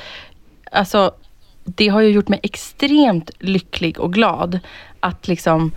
[0.71, 1.11] Alltså,
[1.63, 4.59] det har ju gjort mig extremt lycklig och glad
[4.99, 5.71] att liksom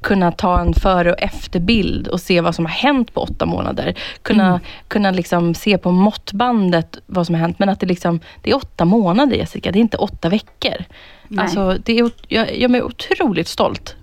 [0.00, 3.94] kunna ta en före och efterbild och se vad som har hänt på åtta månader.
[4.22, 7.58] Kunna, kunna liksom se på måttbandet vad som har hänt.
[7.58, 10.84] Men att det, liksom, det är åtta månader Jessica, det är inte åtta veckor.
[11.28, 11.42] Nej.
[11.42, 13.96] Alltså, det är, jag, jag är otroligt stolt.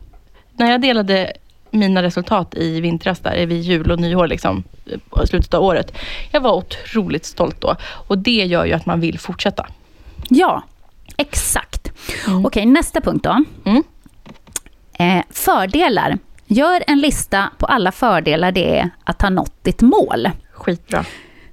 [0.53, 1.33] När jag delade
[1.69, 4.63] mina resultat i vintras, där vid jul och nyår, liksom,
[5.23, 5.91] i slutet av året.
[6.31, 7.75] Jag var otroligt stolt då.
[7.83, 9.67] Och det gör ju att man vill fortsätta.
[10.29, 10.63] Ja,
[11.17, 11.91] exakt.
[12.45, 13.43] Okej, nästa punkt då.
[13.65, 13.83] Mm.
[14.99, 16.17] Eh, fördelar.
[16.45, 20.29] Gör en lista på alla fördelar det är att ha nått ditt mål.
[20.53, 21.05] Skitbra.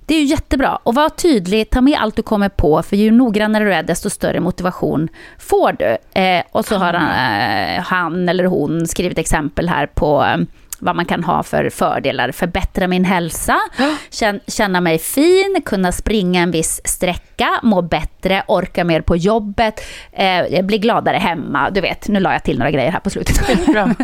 [0.06, 0.78] Det är ju jättebra.
[0.82, 4.10] Och var tydlig, ta med allt du kommer på, för ju noggrannare du är, desto
[4.10, 6.20] större motivation får du.
[6.20, 10.36] Eh, och så har han, eh, han eller hon skrivit exempel här på eh,
[10.82, 12.32] vad man kan ha för fördelar.
[12.32, 13.58] Förbättra min hälsa,
[14.10, 19.80] kän, känna mig fin, kunna springa en viss sträcka, må bättre, orka mer på jobbet,
[20.12, 21.70] eh, bli gladare hemma.
[21.70, 23.66] Du vet, nu la jag till några grejer här på slutet.
[23.72, 23.90] Bra.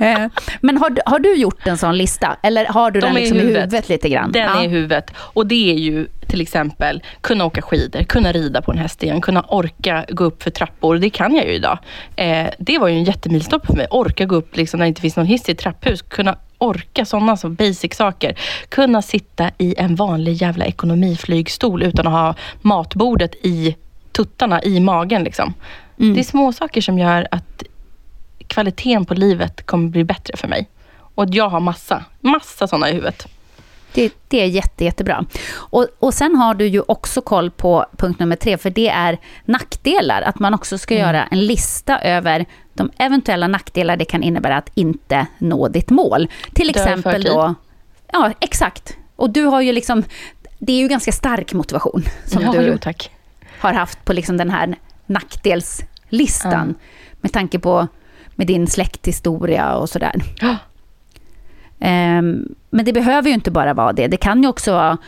[0.00, 0.26] Eh,
[0.60, 2.36] Men har, du- har du gjort en sån lista?
[2.42, 3.62] Eller har du De den liksom i huvudet.
[3.62, 4.32] huvudet lite grann?
[4.32, 4.60] Den Ja.
[4.60, 5.10] är i huvudet.
[5.16, 9.20] Och det är ju till exempel kunna åka skidor, kunna rida på en häst igen,
[9.20, 10.96] kunna orka gå upp för trappor.
[10.98, 11.78] Det kan jag ju idag.
[12.16, 13.86] Eh, det var ju en jättemilstopp för mig.
[13.90, 15.89] Orka gå upp liksom, när det inte finns någon hiss i ett trapphus.
[15.96, 18.38] Kunna orka sådana så basic saker.
[18.68, 23.76] Kunna sitta i en vanlig jävla ekonomiflygstol utan att ha matbordet i
[24.12, 25.24] tuttarna, i magen.
[25.24, 25.54] Liksom.
[25.98, 26.14] Mm.
[26.14, 27.62] Det är små saker som gör att
[28.46, 30.68] kvaliteten på livet kommer bli bättre för mig.
[31.14, 33.26] Och jag har massa, massa sådana i huvudet.
[33.94, 35.24] Det, det är jätte, jättebra.
[35.52, 39.18] Och, och sen har du ju också koll på punkt nummer tre, för det är
[39.44, 40.22] nackdelar.
[40.22, 41.06] Att man också ska mm.
[41.06, 46.28] göra en lista över de eventuella nackdelar det kan innebära att inte nå ditt mål.
[46.54, 47.54] Till exempel då...
[48.12, 48.96] Ja, exakt.
[49.16, 50.02] Och du har ju liksom...
[50.58, 52.92] Det är ju ganska stark motivation som ja, du jo,
[53.60, 54.74] har haft på liksom den här
[55.06, 56.74] nackdelslistan.
[56.78, 56.86] Ja.
[57.20, 57.88] Med tanke på
[58.34, 60.22] med din släkthistoria och sådär.
[61.80, 64.06] Um, men det behöver ju inte bara vara det.
[64.06, 64.98] Det kan ju också vara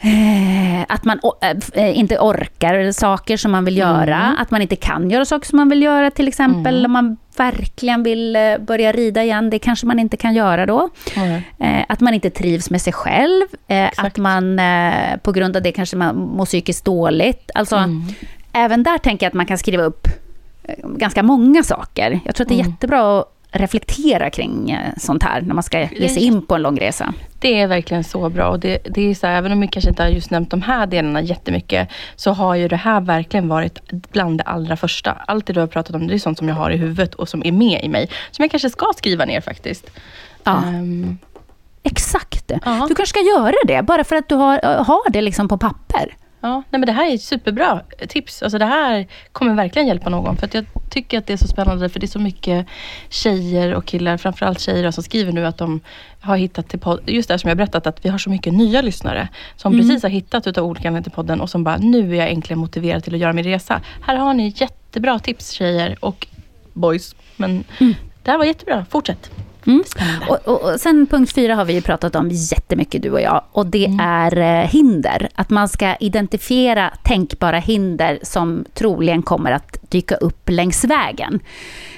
[0.00, 1.20] eh, att man
[1.74, 4.36] eh, inte orkar saker som man vill göra, mm.
[4.38, 6.84] att man inte kan göra saker som man vill göra till exempel, mm.
[6.84, 10.88] om man verkligen vill eh, börja rida igen, det kanske man inte kan göra då.
[11.16, 11.42] Mm.
[11.88, 14.06] Att man inte trivs med sig själv, Exakt.
[14.06, 14.60] att man
[15.22, 17.50] på grund av det kanske man mår psykiskt dåligt.
[17.54, 18.02] Alltså, mm.
[18.52, 20.06] även där tänker jag att man kan skriva upp
[20.84, 22.20] ganska många saker.
[22.24, 22.70] Jag tror att det är mm.
[22.70, 26.62] jättebra att reflektera kring eh, sånt här när man ska ge sig in på en
[26.62, 27.14] lång resa.
[27.38, 28.48] Det är verkligen så bra.
[28.48, 30.62] Och det, det är så här, även om vi kanske inte har just nämnt de
[30.62, 35.12] här delarna jättemycket, så har ju det här verkligen varit bland det allra första.
[35.12, 37.28] Allt det du har pratat om, det är sånt som jag har i huvudet och
[37.28, 38.08] som är med i mig.
[38.30, 39.90] Som jag kanske ska skriva ner faktiskt.
[40.44, 40.62] Ja.
[40.66, 41.18] Um,
[41.82, 42.50] Exakt.
[42.64, 42.86] Ja.
[42.88, 46.16] Du kanske ska göra det, bara för att du har, har det liksom på papper.
[46.40, 48.42] Ja, nej men det här är ett superbra tips.
[48.42, 50.36] Alltså det här kommer verkligen hjälpa någon.
[50.36, 52.66] För att jag tycker att det är så spännande för det är så mycket
[53.08, 55.80] tjejer och killar, framförallt tjejer som skriver nu att de
[56.20, 58.82] har hittat till podd, just det som jag berättat att vi har så mycket nya
[58.82, 59.86] lyssnare som mm.
[59.86, 62.58] precis har hittat utav olika anledningar till podden och som bara, nu är jag äntligen
[62.58, 63.80] motiverad till att göra min resa.
[64.06, 66.26] Här har ni jättebra tips tjejer och
[66.72, 67.14] boys.
[67.36, 67.94] Men mm.
[68.22, 69.30] det här var jättebra, fortsätt.
[69.66, 69.82] Mm.
[70.28, 73.42] Och, och, och, sen punkt fyra har vi ju pratat om jättemycket du och jag.
[73.52, 74.00] Och det mm.
[74.00, 75.28] är eh, hinder.
[75.34, 81.40] Att man ska identifiera tänkbara hinder som troligen kommer att dyka upp längs vägen.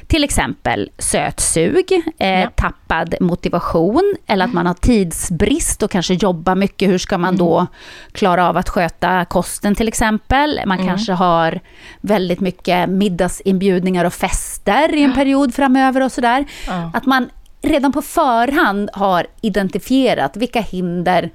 [0.06, 2.50] Till exempel sötsug, eh, ja.
[2.54, 6.88] tappad motivation eller att man har tidsbrist och kanske jobbar mycket.
[6.88, 7.38] Hur ska man mm.
[7.38, 7.66] då
[8.12, 10.60] klara av att sköta kosten till exempel?
[10.66, 10.88] Man mm.
[10.88, 11.60] kanske har
[12.00, 16.44] väldigt mycket middagsinbjudningar och fester i en period framöver och sådär.
[16.66, 16.90] Ja.
[16.94, 17.30] Att man
[17.62, 21.30] redan på förhand har identifierat vilka hinder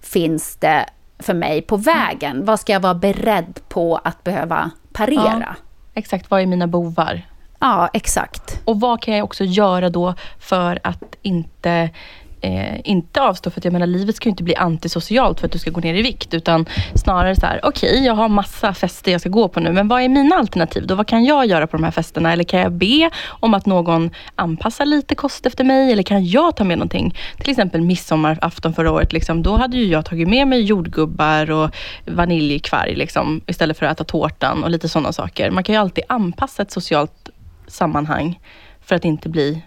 [0.00, 0.86] finns det
[1.18, 2.32] för mig på vägen?
[2.32, 2.44] Mm.
[2.44, 5.44] Vad ska jag vara beredd på att behöva parera?
[5.46, 5.54] Ja,
[5.94, 7.22] exakt, vad är mina bovar?
[7.58, 8.60] Ja, exakt.
[8.64, 11.90] Och vad kan jag också göra då för att inte
[12.40, 13.50] eh, inte avstå.
[13.50, 15.80] För att jag menar, livet ska ju inte bli antisocialt för att du ska gå
[15.80, 16.34] ner i vikt.
[16.34, 19.72] Utan snarare så här, okej, okay, jag har massa fester jag ska gå på nu.
[19.72, 20.94] Men vad är mina alternativ då?
[20.94, 22.32] Vad kan jag göra på de här festerna?
[22.32, 25.92] Eller kan jag be om att någon anpassar lite kost efter mig?
[25.92, 27.14] Eller kan jag ta med någonting?
[27.38, 29.12] Till exempel midsommarafton förra året.
[29.12, 31.70] Liksom, då hade ju jag tagit med mig jordgubbar och
[32.06, 35.50] vaniljkvarg liksom, istället för att äta tårtan och lite sådana saker.
[35.50, 37.28] Man kan ju alltid anpassa ett socialt
[37.66, 38.40] sammanhang
[38.80, 39.62] för att inte bli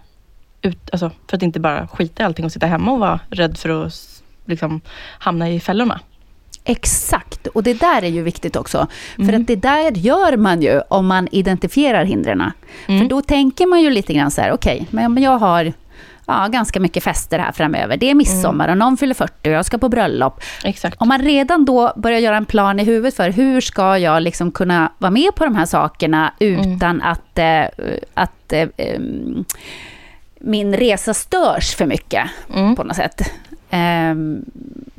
[0.64, 3.58] ut, alltså, för att inte bara skita i allting och sitta hemma och vara rädd
[3.58, 3.94] för att
[4.46, 4.82] liksom,
[5.20, 6.00] hamna i fällorna.
[6.66, 8.88] Exakt, och det där är ju viktigt också.
[9.18, 9.30] Mm.
[9.30, 12.42] För att det där gör man ju om man identifierar hindren.
[12.88, 13.00] Mm.
[13.00, 15.74] För då tänker man ju lite grann så här, okej, okay, men jag har
[16.26, 17.98] ja, ganska mycket fester här framöver.
[17.98, 20.42] Det är midsommar och någon fyller 40 och jag ska på bröllop.
[20.64, 21.02] Exakt.
[21.02, 24.52] Om man redan då börjar göra en plan i huvudet för hur ska jag liksom
[24.52, 27.02] kunna vara med på de här sakerna utan mm.
[27.02, 27.64] att, äh,
[28.14, 28.68] att äh,
[30.44, 32.76] min resa störs för mycket mm.
[32.76, 33.22] på något sätt.
[33.72, 34.46] Um,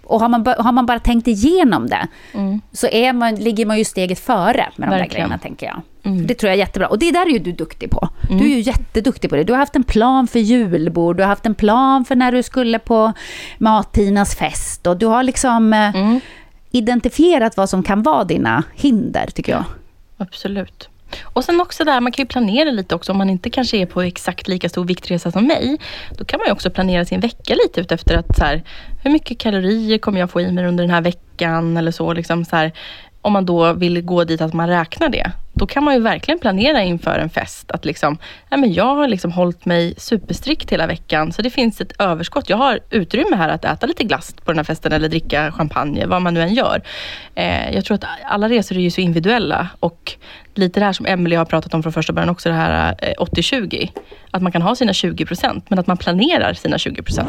[0.05, 2.61] och har man, har man bara tänkt igenom det, mm.
[2.73, 4.99] så är man, ligger man ju steget före med de Verkligen.
[4.99, 5.81] där grejerna, tänker jag.
[6.03, 6.27] Mm.
[6.27, 6.89] Det tror jag är jättebra.
[6.89, 8.09] Och det där är ju du duktig på.
[8.29, 8.45] Du mm.
[8.45, 9.45] är ju jätteduktig på det.
[9.45, 12.43] Du har haft en plan för julbord, du har haft en plan för när du
[12.43, 13.13] skulle på
[13.59, 14.87] Mattinas fest.
[14.87, 16.21] Och du har liksom eh, mm.
[16.71, 19.65] identifierat vad som kan vara dina hinder, tycker jag.
[20.17, 20.89] Absolut.
[21.23, 23.87] Och sen också där, man kan ju planera lite också om man inte kanske är
[23.87, 25.79] på exakt lika stor viktresa som mig.
[26.19, 28.63] Då kan man ju också planera sin vecka lite utefter att så här,
[29.03, 32.13] hur mycket kalorier kommer jag få i mig under den här veckan eller så.
[32.13, 32.73] Liksom så här,
[33.21, 36.39] om man då vill gå dit att man räknar det, då kan man ju verkligen
[36.39, 37.71] planera inför en fest.
[37.71, 41.81] Att liksom, ja, men jag har liksom hållit mig superstrikt hela veckan, så det finns
[41.81, 42.49] ett överskott.
[42.49, 46.07] Jag har utrymme här att äta lite glass på den här festen eller dricka champagne,
[46.07, 46.83] vad man nu än gör.
[47.35, 50.13] Eh, jag tror att alla resor är ju så individuella och
[50.55, 53.13] lite det här som Emelie har pratat om från första början också, det här eh,
[53.19, 53.89] 80-20.
[54.31, 57.29] Att man kan ha sina 20 procent, men att man planerar sina 20 procent.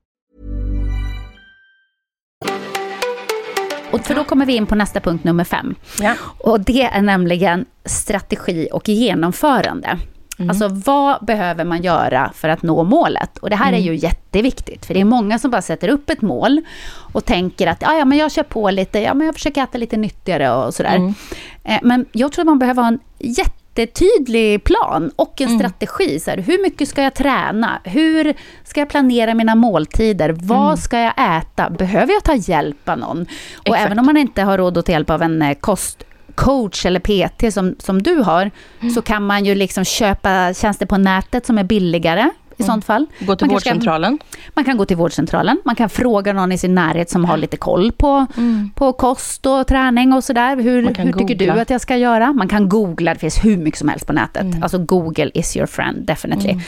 [3.91, 5.75] Och för då kommer vi in på nästa punkt, nummer fem.
[6.01, 6.13] Ja.
[6.37, 9.97] Och det är nämligen strategi och genomförande.
[10.49, 13.37] Alltså vad behöver man göra för att nå målet?
[13.37, 16.21] Och det här är ju jätteviktigt, för det är många som bara sätter upp ett
[16.21, 16.61] mål
[17.13, 19.77] och tänker att ja, ja, men jag kör på lite, ja, men jag försöker äta
[19.77, 21.13] lite nyttigare och sådär.
[21.63, 22.99] Eh, Men jag tror att man behöver ha en
[23.75, 26.19] jättetydlig plan och en strategi.
[26.19, 27.81] Så här, hur mycket ska jag träna?
[27.83, 30.29] Hur ska jag planera mina måltider?
[30.29, 31.69] Vad ska jag äta?
[31.69, 33.21] Behöver jag ta hjälp av någon?
[33.55, 33.85] Och Exakt.
[33.85, 37.53] även om man inte har råd att ta hjälp av en eh, kostcoach eller PT
[37.53, 38.51] som, som du har,
[38.95, 42.29] så kan man ju liksom köpa tjänster på nätet som är billigare
[42.61, 43.05] i sånt fall.
[43.19, 44.19] Gå till Man kanske kan- vårdcentralen.
[44.53, 47.57] man kan gå till vårdcentralen, man kan fråga någon i sin närhet som har lite
[47.57, 48.25] koll på,
[48.75, 50.55] på kost och träning och sådär.
[50.55, 50.95] Hur, Mm.
[51.07, 52.33] Hur tycker du att jag ska göra?
[52.33, 54.41] Man kan googla, det finns hur mycket som helst på nätet.
[54.43, 54.63] Mm.
[54.63, 56.59] Alltså Google is your friend, definitely.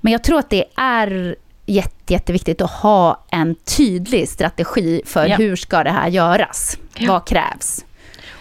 [0.00, 1.34] Men jag tror att det är
[1.66, 5.36] jätte, jätteviktigt att ha en tydlig strategi för Ja.
[5.36, 6.76] hur ska det här göras?
[6.96, 7.12] Ja.
[7.12, 7.84] Vad krävs?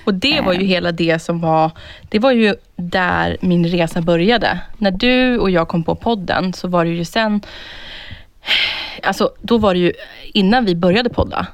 [0.04, 1.72] Och det var ju hela det som var,
[2.10, 4.60] det var ju där min resa började.
[4.78, 7.42] När du och jag kom på podden så var det ju sen,
[9.04, 9.94] alltså då var det ju
[10.34, 11.48] innan vi började podda.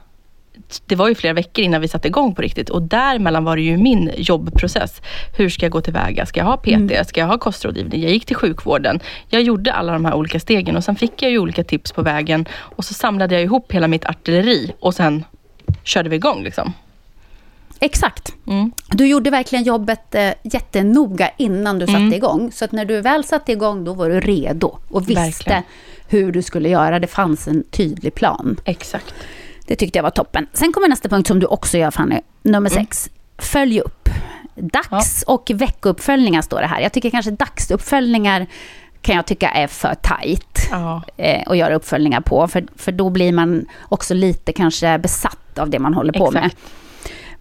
[0.85, 3.61] Det var ju flera veckor innan vi satte igång på riktigt och däremellan var det
[3.61, 5.01] ju min jobbprocess.
[5.37, 6.25] Hur ska jag gå tillväga?
[6.25, 7.07] Ska jag ha PT?
[7.07, 8.01] Ska jag ha kostrådgivning?
[8.01, 8.99] Jag gick till sjukvården.
[9.29, 12.01] Jag gjorde alla de här olika stegen och sen fick jag ju olika tips på
[12.01, 15.23] vägen och så samlade jag ihop hela mitt artilleri och sen
[15.83, 16.73] körde vi igång liksom.
[17.85, 18.33] Exakt.
[18.47, 18.71] Mm.
[18.89, 22.13] Du gjorde verkligen jobbet eh, jättenoga innan du satte Mm.
[22.13, 22.51] igång.
[22.51, 25.63] Så att när du väl satte igång, då var du redo och visste Verkligen.
[26.07, 26.99] hur du skulle göra.
[26.99, 28.57] Det fanns en tydlig plan.
[28.65, 29.13] Exakt.
[29.67, 30.47] Det tyckte jag var toppen.
[30.53, 32.19] Sen kommer nästa punkt som du också gör, Fanny.
[32.41, 32.83] Nummer Mm.
[32.85, 33.09] sex.
[33.37, 34.09] Följ upp.
[34.55, 36.81] Dags och veckouppföljningar står det här.
[36.81, 38.47] Jag tycker kanske dagsuppföljningar
[39.01, 41.01] kan jag tycka är för tajt Ja.
[41.17, 42.47] eh, att göra uppföljningar på.
[42.47, 46.51] För, för då blir man också lite kanske besatt av det man håller på med.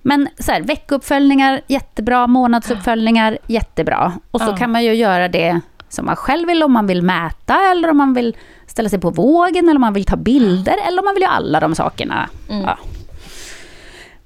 [0.06, 2.26] Men så här, veckouppföljningar, jättebra.
[2.26, 4.12] Månadsuppföljningar, jättebra.
[4.30, 4.56] Och så Ja.
[4.56, 7.96] kan man ju göra det som man själv vill, om man vill mäta, eller om
[7.96, 8.36] man vill
[8.66, 11.32] ställa sig på vågen, eller om man vill ta bilder, eller om man vill göra
[11.32, 12.28] alla de sakerna.
[12.48, 12.78] Ja.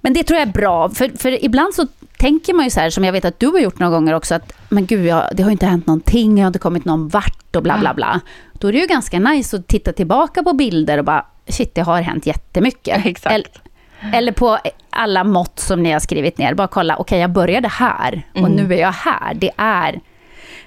[0.00, 1.86] Men det tror jag är bra, för, för ibland så
[2.18, 4.34] tänker man ju så här, som jag vet att du har gjort några gånger också,
[4.34, 7.08] att men gud, jag, det har ju inte hänt någonting, jag har inte kommit någon
[7.08, 8.20] vart och bla bla bla.
[8.52, 11.80] Då är det ju ganska nice att titta tillbaka på bilder och bara, shit, det
[11.80, 13.00] har hänt jättemycket.
[13.06, 13.34] Exakt.
[13.34, 13.48] Eller,
[14.12, 14.58] eller på
[14.90, 18.74] alla mått som ni har skrivit ner, bara kolla, okej, jag började här och nu
[18.74, 19.34] är jag här.
[19.34, 20.00] Det är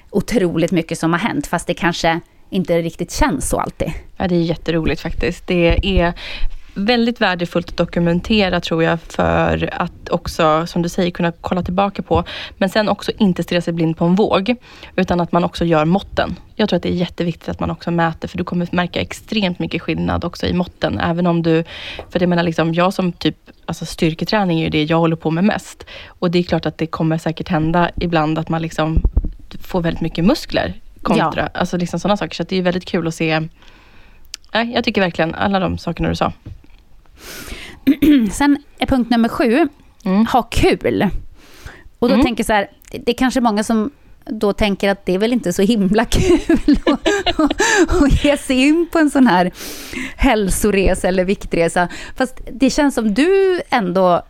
[0.10, 3.92] otroligt mycket som har hänt, fast det kanske inte riktigt känns så alltid.
[4.18, 5.48] Ja, det är jätteroligt faktiskt.
[5.48, 6.14] Det är
[6.74, 12.02] väldigt värdefullt att dokumentera tror jag för att också, som du säger, kunna kolla tillbaka
[12.02, 12.24] på.
[12.58, 14.56] Men sen också inte stirra sig blind på en våg.
[14.96, 16.36] Utan att man också gör måtten.
[16.56, 19.60] Jag tror att det är jätteviktigt att man också mäter för du kommer märka extremt
[19.60, 21.00] mycket skillnad också i måtten.
[21.00, 21.64] Även om du,
[22.10, 25.32] för det menar liksom, jag som typ, alltså styrketräning är ju det jag håller på
[25.32, 25.86] med mest.
[26.08, 29.02] Och det är klart att det kommer säkert hända ibland att man liksom
[29.62, 32.36] får väldigt mycket muskler kontra, alltså liksom sådana saker.
[32.36, 33.48] Så det är väldigt kul att se
[34.54, 36.34] Nej, jag tycker verkligen alla de sakerna du sa.
[38.32, 39.68] Sen är punkt nummer sju,
[40.06, 40.26] Mm.
[40.26, 41.10] ha kul.
[42.00, 42.26] Och då Mm.
[42.26, 43.92] tänker jag så här, det, det är kanske många som
[44.26, 49.00] då tänker att det är väl inte så himla kul att, ge sig in på
[49.00, 49.52] en sån här
[50.16, 51.88] hälsoresa eller viktresa.
[52.16, 54.22] Fast det känns som du ändå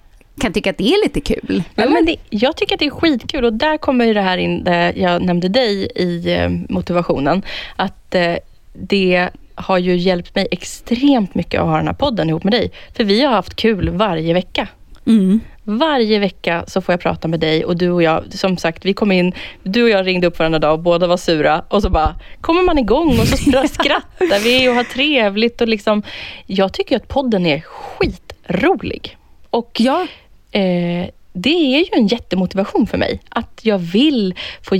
[0.41, 1.63] kan tycka att det är lite kul.
[1.75, 4.37] Ja, men det, jag tycker att det är skitkul och där kommer ju det här
[4.37, 7.41] in, där jag nämnde dig i eh, motivationen.
[7.75, 8.35] Att eh,
[8.73, 12.71] det har ju hjälpt mig extremt mycket att ha den här podden ihop med dig.
[12.95, 14.67] För vi har haft kul varje vecka.
[15.07, 15.39] Mm.
[15.63, 18.93] Varje vecka så får jag prata med dig och du och jag, som sagt, vi
[18.93, 19.33] kom in,
[19.63, 22.63] du och jag ringde upp varandra dag och båda var sura och så bara kommer
[22.63, 23.37] man igång och så
[23.67, 26.03] skrattar vi och har trevligt och liksom,
[26.45, 29.17] jag tycker att podden är skitrolig.
[29.49, 30.07] Och Ja.
[30.51, 33.19] eh, det är ju en jättemotivation för mig.
[33.29, 34.75] Att jag vill få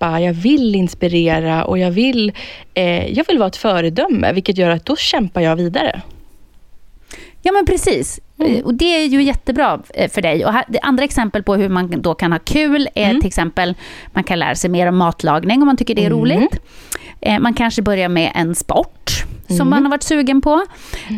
[0.00, 2.32] hjälpa, jag vill inspirera och jag vill,
[2.74, 6.02] eh, jag vill vara ett föredöme, vilket gör att då kämpar jag vidare.
[7.42, 8.20] Ja, men precis.
[8.38, 8.54] Mm.
[8.56, 10.44] Eh, Och det är ju jättebra eh, för dig.
[10.44, 13.20] Och här, andra exempel på hur man då kan ha kul är Mm.
[13.20, 13.74] till exempel,
[14.14, 16.18] man kan lära sig mer om matlagning om man tycker det är Mm.
[16.18, 16.60] roligt.
[17.20, 19.10] Eh, Man kanske börjar med en sport
[19.46, 19.70] som Mm.
[19.70, 20.62] man har varit sugen på.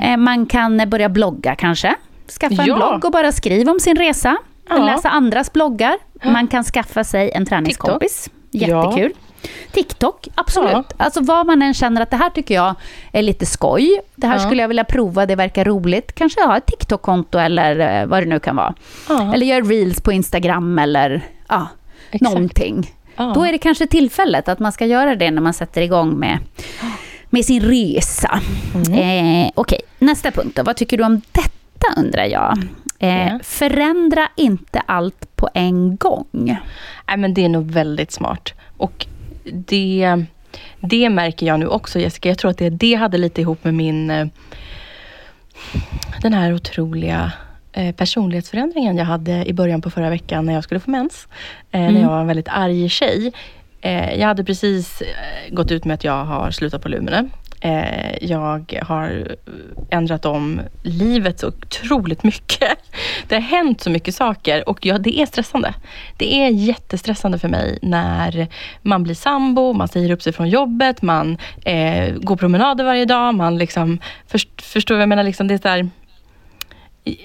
[0.05, 1.95] Eh, Man kan börja blogga kanske.
[2.41, 2.77] Skaffa en Ja.
[2.77, 4.37] blogg och bara skriva om sin resa.
[4.69, 4.79] Ja.
[4.79, 5.95] Läsa andras bloggar.
[6.25, 8.29] Man kan skaffa sig en träningskompis.
[8.33, 8.39] Ja.
[8.53, 9.13] Jättekul.
[9.73, 10.73] TikTok, absolut.
[10.73, 10.85] Ja.
[10.97, 12.75] Alltså vad man än känner att det här tycker jag
[13.13, 14.01] är lite skoj.
[14.17, 14.41] Det här Ja.
[14.41, 16.13] skulle jag vilja prova, det verkar roligt.
[16.15, 18.75] Kanske ha ett TikTok-konto eller eh, vad det nu kan vara.
[19.09, 19.35] Ja.
[19.35, 21.69] Eller göra reels på Instagram eller ja,
[22.11, 22.23] Exakt.
[22.35, 22.91] någonting.
[23.17, 23.33] Ja.
[23.35, 26.39] Då är det kanske tillfället att man ska göra det när man sätter igång med,
[27.31, 28.41] med sin resa.
[28.75, 29.45] Mm.
[29.45, 30.63] Eh, Okej, nästa punkt då.
[30.63, 32.59] Vad tycker du om detta undrar jag?
[33.03, 33.39] Eh, Ja.
[33.43, 36.25] Förändra inte allt på en gång.
[37.09, 38.55] Nej, men det är nog väldigt smart.
[38.77, 39.07] Och
[39.53, 40.25] det,
[40.81, 42.29] det märker jag nu också Jessica.
[42.29, 44.27] Jag tror att det, det hade lite ihop med min eh,
[46.23, 47.33] den här otroliga
[47.73, 51.29] eh, personlighetsförändringen jag hade i början på förra veckan när jag skulle få mens.
[51.71, 53.33] Eh, När jag var en väldigt arg tjej.
[54.19, 55.03] Jag hade precis
[55.51, 57.29] gått ut med att jag har slutat på Lumene.
[57.65, 59.37] Eh, jag har
[59.91, 62.79] ändrat om livet så otroligt mycket.
[63.29, 65.75] Det har hänt så mycket saker och ja, det är stressande.
[66.17, 68.49] Det är jättestressande för mig när
[68.83, 73.35] man blir sambo, man säger upp sig från jobbet, man eh, går promenader varje dag,
[73.35, 75.23] man liksom, först, förstår vad jag menar?
[75.25, 75.91] Liksom det är så här,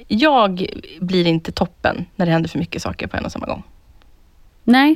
[0.07, 0.65] jag
[0.99, 3.63] blir inte toppen när det händer för mycket saker på en och samma gång.
[4.63, 4.95] Nej,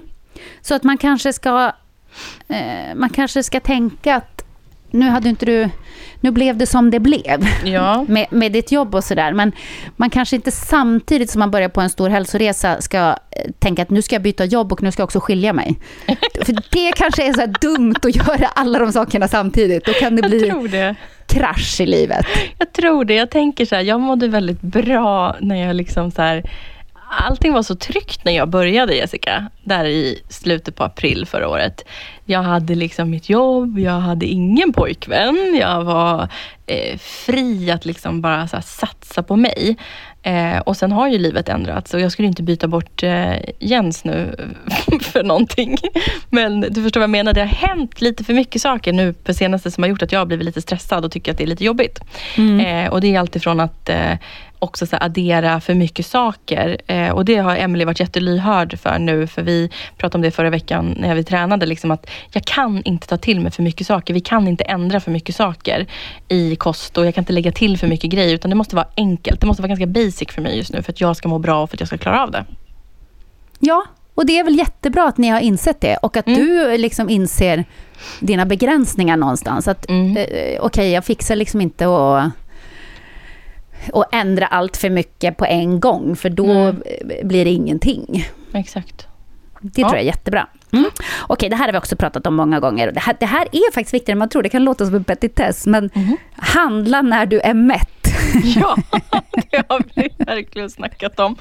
[0.62, 1.72] så att man kanske ska
[2.48, 4.41] eh, man kanske ska tänka att
[4.92, 5.70] nu hade inte du
[6.22, 8.06] nu blev det som det blev Ja.
[8.08, 9.34] med, med ditt jobb och sådär.
[9.34, 9.52] Men
[9.96, 13.90] man kanske inte samtidigt som man börjar på en stor hälsoresa ska eh, tänka att
[13.90, 15.80] nu ska jag byta jobb och nu ska jag också skilja mig.
[16.46, 19.86] För det kanske är så dumt att göra alla de sakerna samtidigt.
[19.86, 20.96] Då kan det bli det.
[21.28, 22.26] krasch i livet.
[22.58, 23.14] Jag tror det.
[23.14, 26.44] Jag tänker så här, jag mådde väldigt bra när jag liksom så här,
[27.14, 31.86] Allting var så tryggt när jag började Jessica, där i slutet på april förra året.
[32.26, 36.28] Jag hade liksom mitt jobb, jag hade ingen pojkvän, jag var
[36.66, 39.78] eh, fri att liksom bara här, satsa på mig.
[40.24, 44.04] Eh, och sen har ju livet ändrats och jag skulle inte byta bort eh, Jens
[44.04, 44.36] nu
[45.02, 45.78] för någonting.
[46.30, 49.34] Men du förstår vad jag menar, det har hänt lite för mycket saker nu på
[49.34, 51.48] senaste som har gjort att jag har blivit lite stressad och tycker att det är
[51.48, 52.00] lite jobbigt.
[52.62, 54.14] Eh, och det är alltifrån att eh,
[54.62, 56.78] också så addera för mycket saker.
[56.88, 60.50] Eh, och det har Emily varit jättelyhörd för nu, för vi pratade om det förra
[60.50, 64.14] veckan när vi tränade, liksom att jag kan inte ta till mig för mycket saker.
[64.14, 65.88] Vi kan inte ändra för mycket saker
[66.28, 68.88] i kost och jag kan inte lägga till för mycket grejer, utan det måste vara
[68.98, 69.42] enkelt.
[69.42, 71.64] Det måste vara ganska basic för mig just nu, för att jag ska må bra
[71.64, 72.46] och för att jag ska klara av det.
[73.60, 73.84] Ja,
[74.16, 76.40] och det är väl jättebra att ni har insett det och att Mm.
[76.40, 77.66] du liksom inser
[78.20, 79.68] dina begränsningar någonstans.
[79.68, 80.18] Att Mm.
[80.18, 82.32] eh, okej, jag fixar liksom inte att
[83.94, 86.82] och ändra allt för mycket på en gång, för då Mm.
[87.24, 88.26] blir det ingenting.
[88.54, 89.08] Exakt.
[89.62, 89.88] Det Ja.
[89.88, 90.48] tror jag är jättebra.
[90.74, 90.86] Mm.
[91.28, 92.92] Okej, det här har vi också pratat om många gånger.
[92.92, 94.44] Det här, det här är faktiskt viktigare än man tror.
[94.44, 96.18] Det kan låta som en petitess, men Mhm.
[96.36, 98.01] handla när du är mätt.
[98.56, 98.78] Ja,
[99.52, 101.36] det har vi verkligen snackat om.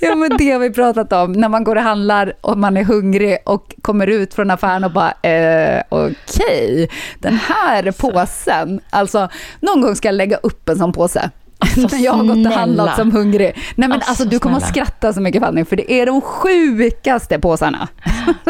[0.00, 1.32] Ja, men det har vi pratat om.
[1.32, 4.92] När man går och handlar och man är hungrig och kommer ut från affären och
[4.92, 8.80] bara, eh, okej, den här påsen.
[8.90, 9.28] Alltså,
[9.60, 11.30] någon gång ska jag lägga upp en sån påse.
[11.58, 13.52] Alltså, när jag har gått och handlat som hungrig.
[13.74, 16.20] Nej men Alltså, alltså, du kommer att skratta så mycket Fanny, för det är de
[16.20, 17.88] sjukaste påsarna.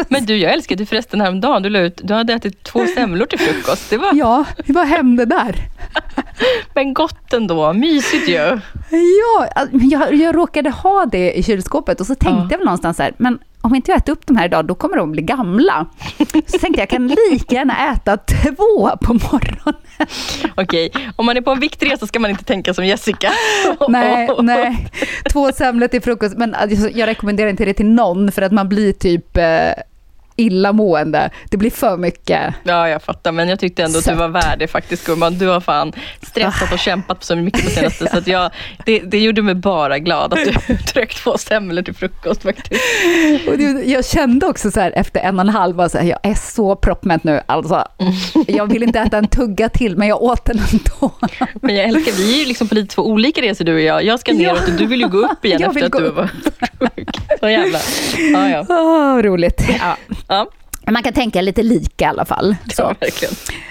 [0.09, 1.63] Men du, jag älskar dig förresten häromdagen.
[1.63, 3.89] Du, la ut, du hade ätit två semlor till frukost.
[3.89, 5.55] Det var Ja, vad hände där?
[6.73, 7.73] men gott ändå.
[7.73, 8.59] Mysigt ju.
[8.91, 12.47] Ja, jag, jag råkade ha det i kylskåpet och så tänkte Ja.
[12.51, 14.97] jag väl någonstans här, men om inte jag äter upp de här idag, då kommer
[14.97, 15.85] de bli gamla.
[16.47, 19.75] Så tänkte jag, jag kan lika gärna äta två på morgonen.
[20.55, 23.31] Okej, om man är på en viktresa ska man inte tänka som Jessica.
[23.89, 24.87] Nej, nej.
[25.31, 28.69] Två semlor till frukost, men alltså, jag rekommenderar inte det till någon, för att man
[28.69, 29.43] blir typ eh,
[30.41, 31.29] illamående.
[31.49, 32.53] Det blir för mycket.
[32.63, 35.37] Ja, jag fattar, men jag tyckte ändå att du var värd det faktiskt gumman.
[35.37, 38.51] Du har fan stressat och kämpat så mycket på senaste, så att jag,
[38.85, 42.81] det, det gjorde mig bara glad att du tryckte två semlor till frukost faktiskt.
[43.47, 46.19] Och det, jag kände också så här efter en och en halv, så här, jag
[46.23, 47.41] är så proppmätt nu.
[47.45, 47.87] Alltså,
[48.47, 51.11] jag vill inte äta en tugga till, men jag åt den ändå.
[51.53, 54.03] Men jag älskar, vi är ju liksom på lite två olika resor du och jag.
[54.03, 56.29] Jag ska neråt och du vill ju gå upp igen efter att du var
[56.79, 57.09] sjuk.
[57.39, 57.79] Så jävla...
[58.33, 58.61] Ja, ja.
[58.61, 59.61] Oh, roligt.
[59.79, 59.97] Ja.
[60.31, 60.47] Ja.
[60.91, 62.55] Man kan tänka lite lika i alla fall.
[62.77, 62.95] Ja.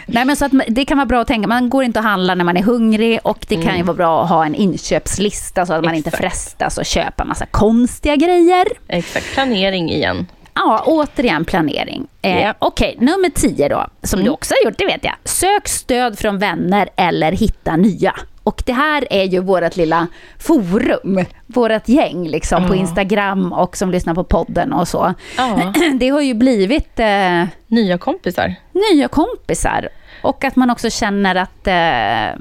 [0.07, 2.35] Nej, men så att det kan vara bra att tänka, man går inte att handla
[2.35, 3.67] när man är hungrig och det mm.
[3.67, 7.25] kan ju vara bra att ha en inköpslista så att man inte frestas att köpa
[7.25, 8.67] massa konstiga grejer.
[8.89, 10.27] Exakt, planering igen.
[10.63, 12.07] Ja, återigen planering.
[12.23, 12.57] Eh, yeah.
[12.59, 14.25] Okej, okay, nummer tio då, som mm.
[14.25, 15.15] du också har gjort, det vet jag.
[15.25, 18.15] Sök stöd från vänner eller hitta nya.
[18.43, 20.07] Och det här är ju vårt lilla
[20.39, 22.69] forum, vårt gäng liksom, oh.
[22.69, 25.15] på Instagram och som lyssnar på podden och så.
[25.39, 25.73] Oh.
[25.95, 27.01] Det har ju blivit...
[27.01, 28.55] Eh, nya kompisar.
[28.93, 29.89] Nya kompisar.
[30.23, 31.67] Och att man också känner att...
[31.67, 32.41] Eh,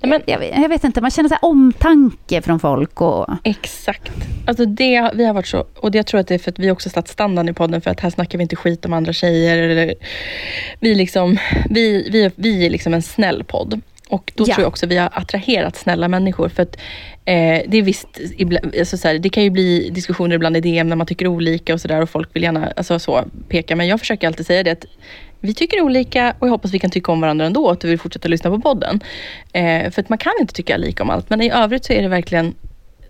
[0.00, 3.00] Nej, men, jag, jag, vet inte, man känner så omtanke från folk.
[3.00, 3.26] Och...
[3.44, 4.12] Exakt.
[4.46, 6.58] Alltså det, vi har varit så, och det, jag tror att det är för att
[6.58, 9.12] vi också satt standarden i podden, för att här snackar vi inte skit om andra
[9.12, 9.58] tjejer.
[9.58, 9.94] Eller,
[10.80, 11.38] vi, liksom,
[11.70, 13.80] vi, vi, vi är liksom en snäll podd.
[14.08, 14.54] Och då ja.
[14.54, 16.48] tror jag också vi har attraherat snälla människor.
[16.48, 16.76] För att
[17.24, 18.20] eh, det är visst,
[18.78, 21.74] alltså så här, det kan ju bli diskussioner ibland i DM när man tycker olika
[21.74, 23.76] och sådär och folk vill gärna alltså så, peka.
[23.76, 24.86] Men jag försöker alltid säga det att
[25.40, 27.88] vi tycker olika och jag hoppas vi kan tycka om varandra ändå och att du
[27.88, 29.00] vill fortsätta lyssna på podden.
[29.52, 31.30] Eh, för att man kan inte tycka lika om allt.
[31.30, 32.54] Men i övrigt så är det verkligen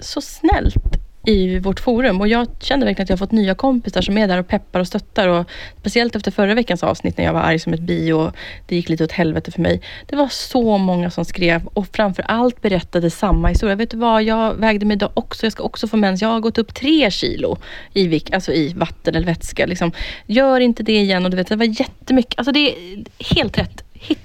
[0.00, 0.95] så snällt
[1.26, 2.20] i vårt forum.
[2.20, 4.80] Och jag känner verkligen att jag har fått nya kompisar som är där och peppar
[4.80, 5.28] och stöttar.
[5.28, 5.50] Och
[5.80, 8.88] speciellt efter förra veckans avsnitt när jag var arg som ett bi och det gick
[8.88, 9.82] lite åt helvete för mig.
[10.06, 13.76] Det var så många som skrev och framför allt berättade samma historia.
[13.76, 15.46] Vet du vad, jag vägde mig idag också.
[15.46, 16.22] Jag ska också få mens.
[16.22, 17.58] Jag har gått upp tre kilo
[17.92, 19.66] i, vik, alltså i vatten eller vätska.
[19.66, 19.92] Liksom.
[20.26, 21.24] Gör inte det igen.
[21.24, 22.38] Och du vet, det var jättemycket.
[22.38, 23.04] Alltså det är
[23.34, 23.84] helt rätt.
[23.92, 24.18] Hit.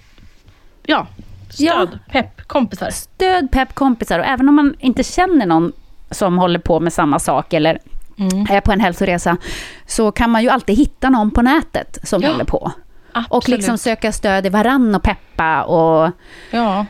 [0.86, 1.08] Ja,
[1.50, 2.00] Stöd, ja.
[2.12, 2.90] pepp, kompisar.
[2.90, 4.20] Stöd, pepp, kompisar.
[4.20, 5.72] Och även om man inte känner någon
[6.12, 7.80] som håller på med samma sak eller
[8.18, 8.48] mm.
[8.50, 9.38] är på en hälsoresa,
[9.86, 12.32] så kan man ju alltid hitta någon på nätet som ja.
[12.32, 12.72] håller på.
[13.14, 13.32] Absolut.
[13.32, 16.12] Och liksom söka stöd i varann och peppa och
[16.52, 16.86] ja.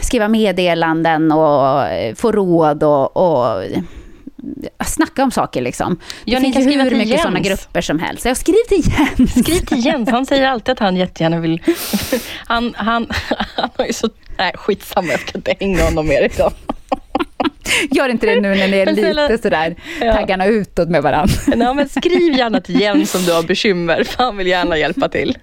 [0.00, 1.84] skriva meddelanden och
[2.16, 3.62] få råd och, och
[4.86, 5.98] snacka om saker liksom.
[6.24, 7.22] Det ja, finns ju hur mycket Jens.
[7.22, 8.24] sådana grupper som helst.
[8.24, 9.32] Jag skriv till Jens.
[9.32, 10.10] Skriv till Jens.
[10.10, 11.62] Han säger alltid att han jättegärna vill...
[12.46, 13.06] Han, han,
[13.56, 14.08] han har ju så...
[14.38, 15.08] Nej, skitsamma.
[15.08, 16.52] Jag ska inte hänga honom mer idag.
[17.90, 20.14] Gör inte det nu när ni är lite sådär ja.
[20.14, 21.34] taggarna utåt med varandra.
[21.56, 25.08] Ja, men skriv gärna till Jens om du har bekymmer, för han vill gärna hjälpa
[25.08, 25.38] till.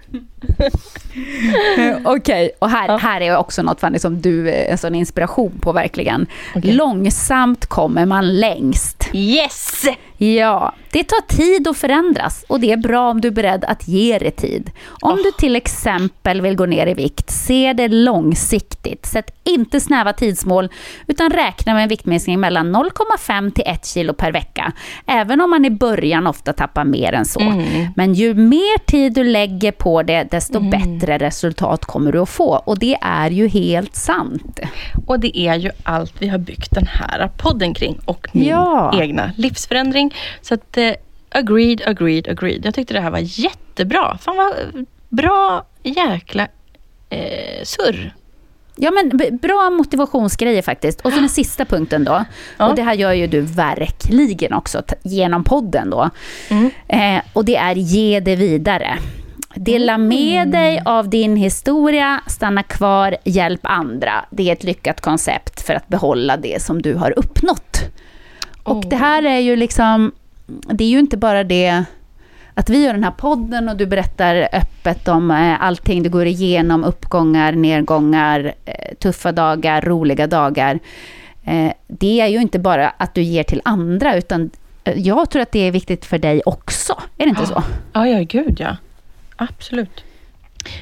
[2.04, 2.96] Okej, okay, och här, ja.
[2.96, 6.26] här är också något Fanny som du är en sån inspiration på verkligen.
[6.54, 6.72] Okay.
[6.72, 9.10] Långsamt kommer man längst.
[9.12, 9.84] Yes!
[10.16, 13.88] Ja, det tar tid att förändras och det är bra om du är beredd att
[13.88, 14.70] ge det tid.
[15.00, 15.16] Om oh.
[15.16, 19.06] du till exempel vill gå ner i vikt, se det långsiktigt.
[19.06, 20.68] Sätt inte snäva tidsmål
[21.06, 24.72] utan räkna med en viktminskning mellan 0,5 till 1 kilo per vecka.
[25.06, 27.40] Även om man i början ofta tappar mer än så.
[27.40, 27.86] Mm.
[27.96, 30.70] Men ju mer tid du lägger på det, desto mm.
[30.70, 32.62] bättre resultat kommer du att få.
[32.66, 34.60] Och det är ju helt sant.
[35.06, 39.00] Och det är ju allt vi har byggt den här podden kring och min ja.
[39.02, 40.03] egna livsförändring.
[40.40, 40.92] Så att eh,
[41.30, 42.66] agreed, agreed, agreed.
[42.66, 44.18] Jag tyckte det här var jättebra.
[44.20, 46.48] Fan vad bra jäkla
[47.10, 48.14] eh, surr.
[48.76, 51.00] Ja, men bra motivationsgrejer faktiskt.
[51.00, 52.24] Och så den sista punkten då.
[52.56, 52.68] Ja.
[52.68, 56.10] Och det här gör ju du verkligen också genom podden då.
[56.48, 56.70] Mm.
[56.88, 58.98] Eh, och det är ge det vidare.
[59.54, 60.50] Dela med mm.
[60.50, 64.24] dig av din historia, stanna kvar, hjälp andra.
[64.30, 67.80] Det är ett lyckat koncept för att behålla det som du har uppnått.
[68.64, 68.88] Och oh.
[68.88, 70.12] det här är ju liksom,
[70.46, 71.84] det är ju inte bara det
[72.54, 76.26] att vi gör den här podden och du berättar öppet om eh, allting du går
[76.26, 80.78] igenom, uppgångar, nedgångar, eh, tuffa dagar, roliga dagar.
[81.44, 84.50] Eh, det är ju inte bara att du ger till andra, utan
[84.84, 86.92] jag tror att det är viktigt för dig också.
[87.16, 87.46] Är det inte ja.
[87.46, 87.62] så?
[87.92, 88.76] Ja, ja, gud ja.
[89.36, 90.04] Absolut.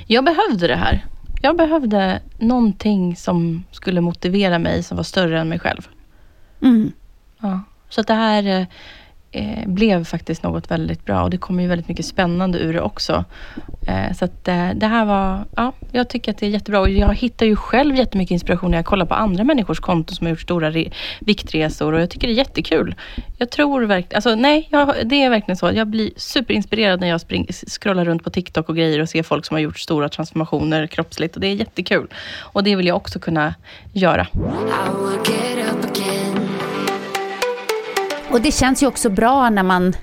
[0.07, 1.05] Jag behövde det här.
[1.43, 5.89] Jag behövde någonting som skulle motivera mig, som var större än mig själv.
[6.63, 6.93] Mm.
[7.41, 7.61] Ja.
[7.93, 8.67] Så det här eh,
[9.33, 12.81] eh, blev faktiskt något väldigt bra och det kommer ju väldigt mycket spännande ur det
[12.81, 13.25] också.
[13.87, 16.91] Eh, så att eh, det här var, ja, jag tycker att det är jättebra och
[16.91, 20.31] jag hittar ju själv jättemycket inspiration när jag kollar på andra människors konton som har
[20.31, 20.73] gjort stora
[21.21, 22.95] viktresor och jag tycker det är jättekul.
[23.39, 25.73] Jag tror verkligen, alltså nej, jag, det är verkligen så.
[25.75, 27.47] Jag blir superinspirerad när jag spring,
[27.81, 31.35] scrollar runt på TikTok och grejer och ser folk som har gjort stora transformationer kroppsligt
[31.35, 32.07] och det är jättekul.
[32.41, 33.55] Och det vill jag också kunna
[33.93, 34.27] göra.
[38.33, 39.97] Och det känns ju också bra när man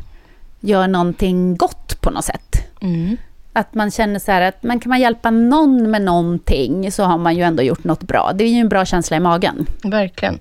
[0.59, 2.75] gör någonting gott på något sätt.
[2.81, 3.17] Mm.
[3.53, 7.17] Att man känner så här att man kan man hjälpa någon med någonting så har
[7.17, 8.31] man ju ändå gjort något bra.
[8.35, 9.67] Det är ju en bra känsla i magen.
[9.83, 10.39] Verkligen.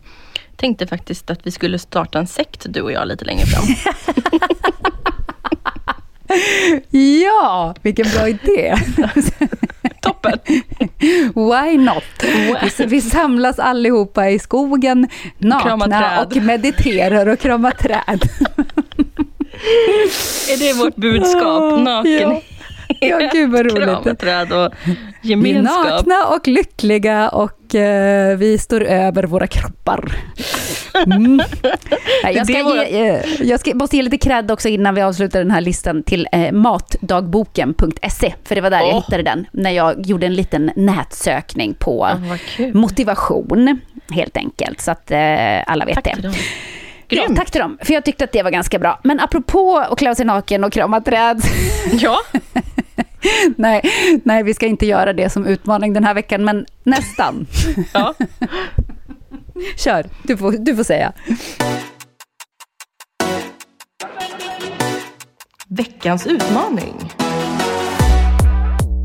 [0.57, 3.64] Tänkte faktiskt att vi skulle starta en sekt du och jag lite längre fram.
[6.91, 8.74] Ja, vilken bra idé!
[10.22, 10.38] Toppen!
[11.34, 12.04] Why not?
[12.86, 15.08] Vi, samlas allihopa i skogen,
[15.38, 16.26] nakna träd.
[16.26, 18.22] och mediterar och kramar träd.
[20.50, 21.80] Är det vårt budskap?
[21.80, 22.30] Naken.
[22.30, 22.40] Ja.
[23.00, 23.84] Ja, gud vad roligt.
[24.02, 25.86] Kramaträd och Vi är gemenskap.
[25.86, 30.12] nakna och lyckliga och eh, vi står över våra kroppar.
[31.06, 31.40] Mm.
[32.32, 35.50] Jag, ska ge, eh, jag ska, måste ge lite cred också innan vi avslutar den
[35.50, 38.34] här listan till eh, matdagboken.se.
[38.44, 38.94] För det var där jag Åh.
[39.04, 42.08] hittade den, när jag gjorde en liten nätsökning på
[42.56, 42.74] kul.
[42.74, 44.80] motivation, helt enkelt.
[44.80, 45.18] Så att eh,
[45.66, 46.12] alla vet Tack det.
[46.14, 46.34] till dem.
[47.10, 49.00] Ja, tack till dem, för jag tyckte att det var ganska bra.
[49.04, 51.40] Men apropå att klä sig naken och krama träd,
[51.92, 52.18] Ja,
[53.56, 53.82] nej,
[54.24, 57.46] nej, vi ska inte göra det som utmaning den här veckan, men nästan.
[57.92, 58.14] ja.
[59.76, 61.12] Kör, du får, du får säga.
[65.68, 67.12] Veckans utmaning.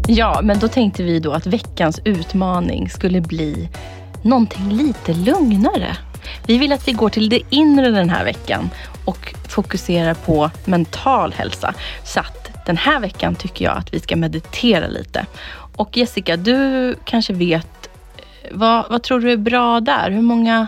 [0.08, 3.70] Ja, men då tänkte vi då att veckans utmaning skulle bli
[4.24, 5.98] någonting lite lugnare.
[6.48, 8.70] Vi vill att vi går till det inre den här veckan
[9.06, 11.74] och fokuserar på mental hälsa.
[12.04, 15.26] Så att den här veckan tycker jag att vi ska meditera lite.
[15.76, 20.12] Och Jessica, du kanske vet, eh, vad, vad tror du är bra där?
[20.12, 20.68] Hur många...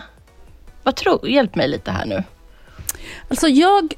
[0.82, 2.24] Vad tror, hjälp mig lite här nu.
[3.28, 3.94] Alltså jag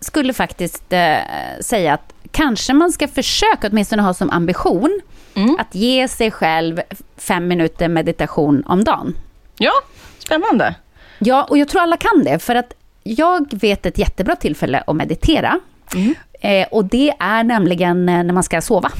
[0.00, 1.16] skulle faktiskt eh,
[1.60, 5.00] säga att kanske man ska försöka åtminstone ha som ambition
[5.36, 5.56] Mm.
[5.60, 6.80] att ge sig själv
[7.16, 9.16] fem minuter meditation om dagen.
[9.58, 9.72] Ja,
[10.18, 10.74] spännande.
[11.18, 12.72] Ja, och jag tror alla kan det, för att
[13.02, 15.60] jag vet ett jättebra tillfälle att meditera.
[15.94, 16.14] Mm.
[16.44, 18.90] Eh, och det är nämligen eh, när man ska sova.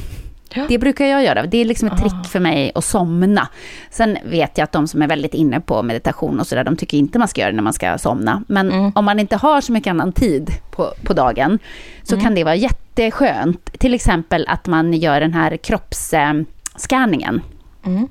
[0.53, 0.65] Ja.
[0.69, 1.45] Det brukar jag göra.
[1.45, 3.47] Det är liksom ett trick för mig att somna.
[3.91, 6.97] Sen vet jag att de som är väldigt inne på meditation och sådär, de tycker
[6.97, 8.43] inte man ska göra det när man ska somna.
[8.47, 8.91] Men Mm.
[8.95, 11.59] om man inte har så mycket annan tid på, på dagen,
[12.03, 12.23] så Mm.
[12.23, 13.79] kan det vara jätteskönt.
[13.79, 17.41] Till exempel att man gör den här kroppsscanningen.
[17.85, 18.07] Mm.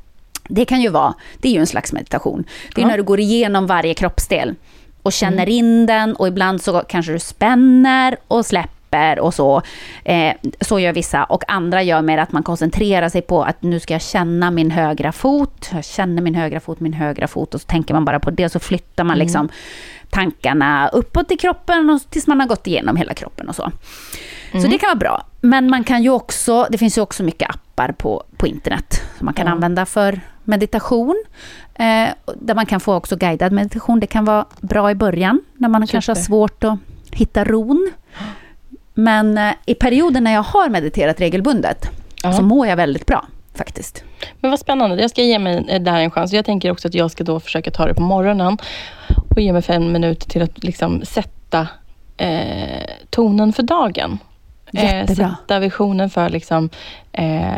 [0.49, 2.45] Det kan ju vara, det är ju en slags meditation.
[2.74, 2.89] Det är Ja.
[2.89, 4.55] när du går igenom varje kroppsdel
[5.03, 8.74] och känner in den och ibland så kanske du spänner och släpper
[9.19, 9.63] och så.
[10.05, 13.81] Eh, så gör vissa och andra gör mer att man koncentrerar sig på att nu
[13.81, 15.71] ska jag känna min högra fot.
[15.73, 18.45] Jag känner min högra fot, min högra fot och så tänker man bara på det
[18.45, 19.49] och så flyttar man liksom
[20.11, 23.71] tankarna uppåt i kroppen och tills man har gått igenom hela kroppen och så.
[24.53, 25.27] Så det kan vara bra.
[25.41, 29.25] Men man kan ju också, det finns ju också mycket appar på, på internet som
[29.25, 29.53] man kan Ja.
[29.53, 31.25] använda för meditation.
[31.75, 32.09] Eh,
[32.41, 34.01] där man kan få också guidad meditation.
[34.01, 36.79] Det kan vara bra i början när man kanske har svårt att
[37.11, 37.91] hitta ron.
[38.95, 41.91] Men eh, i perioden när jag har mediterat regelbundet
[42.23, 42.33] Ja.
[42.33, 44.05] så mår jag väldigt bra faktiskt.
[44.41, 45.01] Men vad spännande.
[45.01, 46.33] Jag ska ge mig eh, där en chans.
[46.33, 48.59] Jag tänker också att jag ska då försöka ta det på morgonen
[49.31, 51.69] och ge mig fem minuter till att liksom sätta
[52.17, 54.19] eh, tonen för dagen.
[54.73, 56.71] Eh, sätta visionen för liksom,
[57.13, 57.53] eh,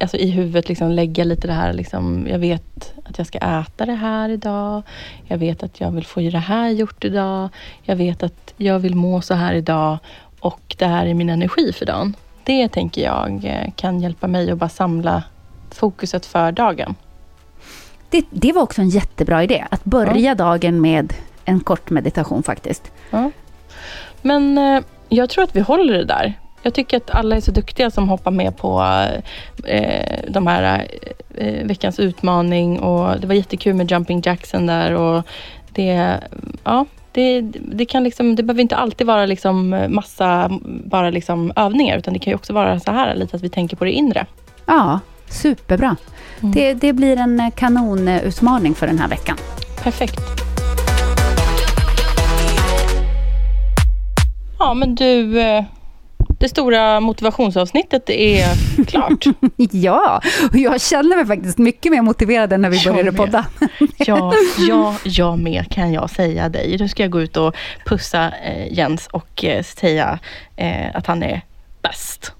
[0.00, 1.72] alltså i huvudet, liksom lägga lite det här.
[1.72, 4.82] Liksom, jag vet att jag ska äta det här idag.
[5.24, 7.48] Jag vet att jag vill få det här gjort idag.
[7.82, 9.98] Jag vet att jag vill må så här idag.
[10.40, 12.16] Och det här är min energi för dagen.
[12.44, 15.22] Det tänker jag eh, kan hjälpa mig att bara samla
[15.70, 16.94] fokuset för dagen.
[18.10, 21.12] Det, det var också en jättebra idé, att börja dagen med
[21.44, 22.92] en kort meditation faktiskt.
[23.10, 23.30] Ja.
[24.22, 26.34] Men eh, jag tror att vi håller det där.
[26.62, 28.82] Jag tycker att alla är så duktiga som hoppar med på
[29.64, 30.86] eh, de här
[31.34, 35.22] eh, veckans utmaning och det var jättekul med Jumping Jackson där och
[35.68, 36.20] det,
[36.64, 36.86] ja,
[37.16, 40.50] det, det kan liksom, det behöver inte alltid vara liksom massa
[40.84, 43.76] bara liksom övningar utan det kan ju också vara så här lite att vi tänker
[43.76, 44.26] på det inre.
[44.66, 45.96] Ja, superbra.
[46.40, 46.52] Mm.
[46.52, 49.36] Det, det blir en eh, kanonutmaning för den här veckan.
[49.82, 50.20] Perfekt.
[54.58, 55.64] Ja, men du, eh,
[56.38, 58.44] det stora motivationsavsnittet är
[58.86, 59.24] klart.
[59.70, 60.20] Ja,
[60.50, 63.20] och jag känner mig faktiskt mycket mer motiverad än när vi Jag började med.
[63.20, 63.46] podda.
[63.96, 64.32] Ja,
[64.68, 66.76] ja, jag med kan jag säga dig.
[66.80, 67.56] Nu ska jag gå ut och
[67.86, 70.18] pussa eh, Jens och eh, säga
[70.56, 71.40] eh, att han är
[71.82, 72.32] bäst.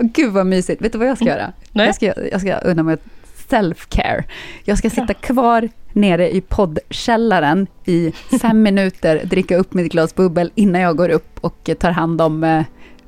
[0.00, 0.82] Gud vad mysigt.
[0.82, 1.52] Vet du vad jag ska göra?
[1.72, 1.86] Nej.
[1.86, 2.96] Jag ska, jag ska unna mig
[3.48, 4.24] self-care.
[4.64, 10.50] Jag ska sitta kvar nere i poddkällaren i fem minuter, dricka upp mitt glas bubbel
[10.54, 12.62] innan jag går upp och tar hand om eh,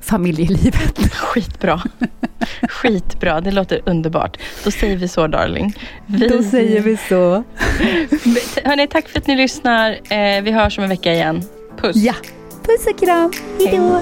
[0.05, 1.13] familjelivet.
[1.13, 1.81] Skitbra.
[2.69, 4.37] Skitbra, det låter underbart.
[4.63, 5.73] Då säger vi så darling.
[6.05, 7.43] Vi, Då säger vi så.
[8.63, 9.91] Hörni, tack för att ni lyssnar.
[9.91, 11.43] Eh, vi hörs om en vecka igen.
[11.77, 11.95] Puss.
[11.95, 12.13] Ja,
[12.63, 13.33] puss och kram.
[13.59, 14.01] Hej då.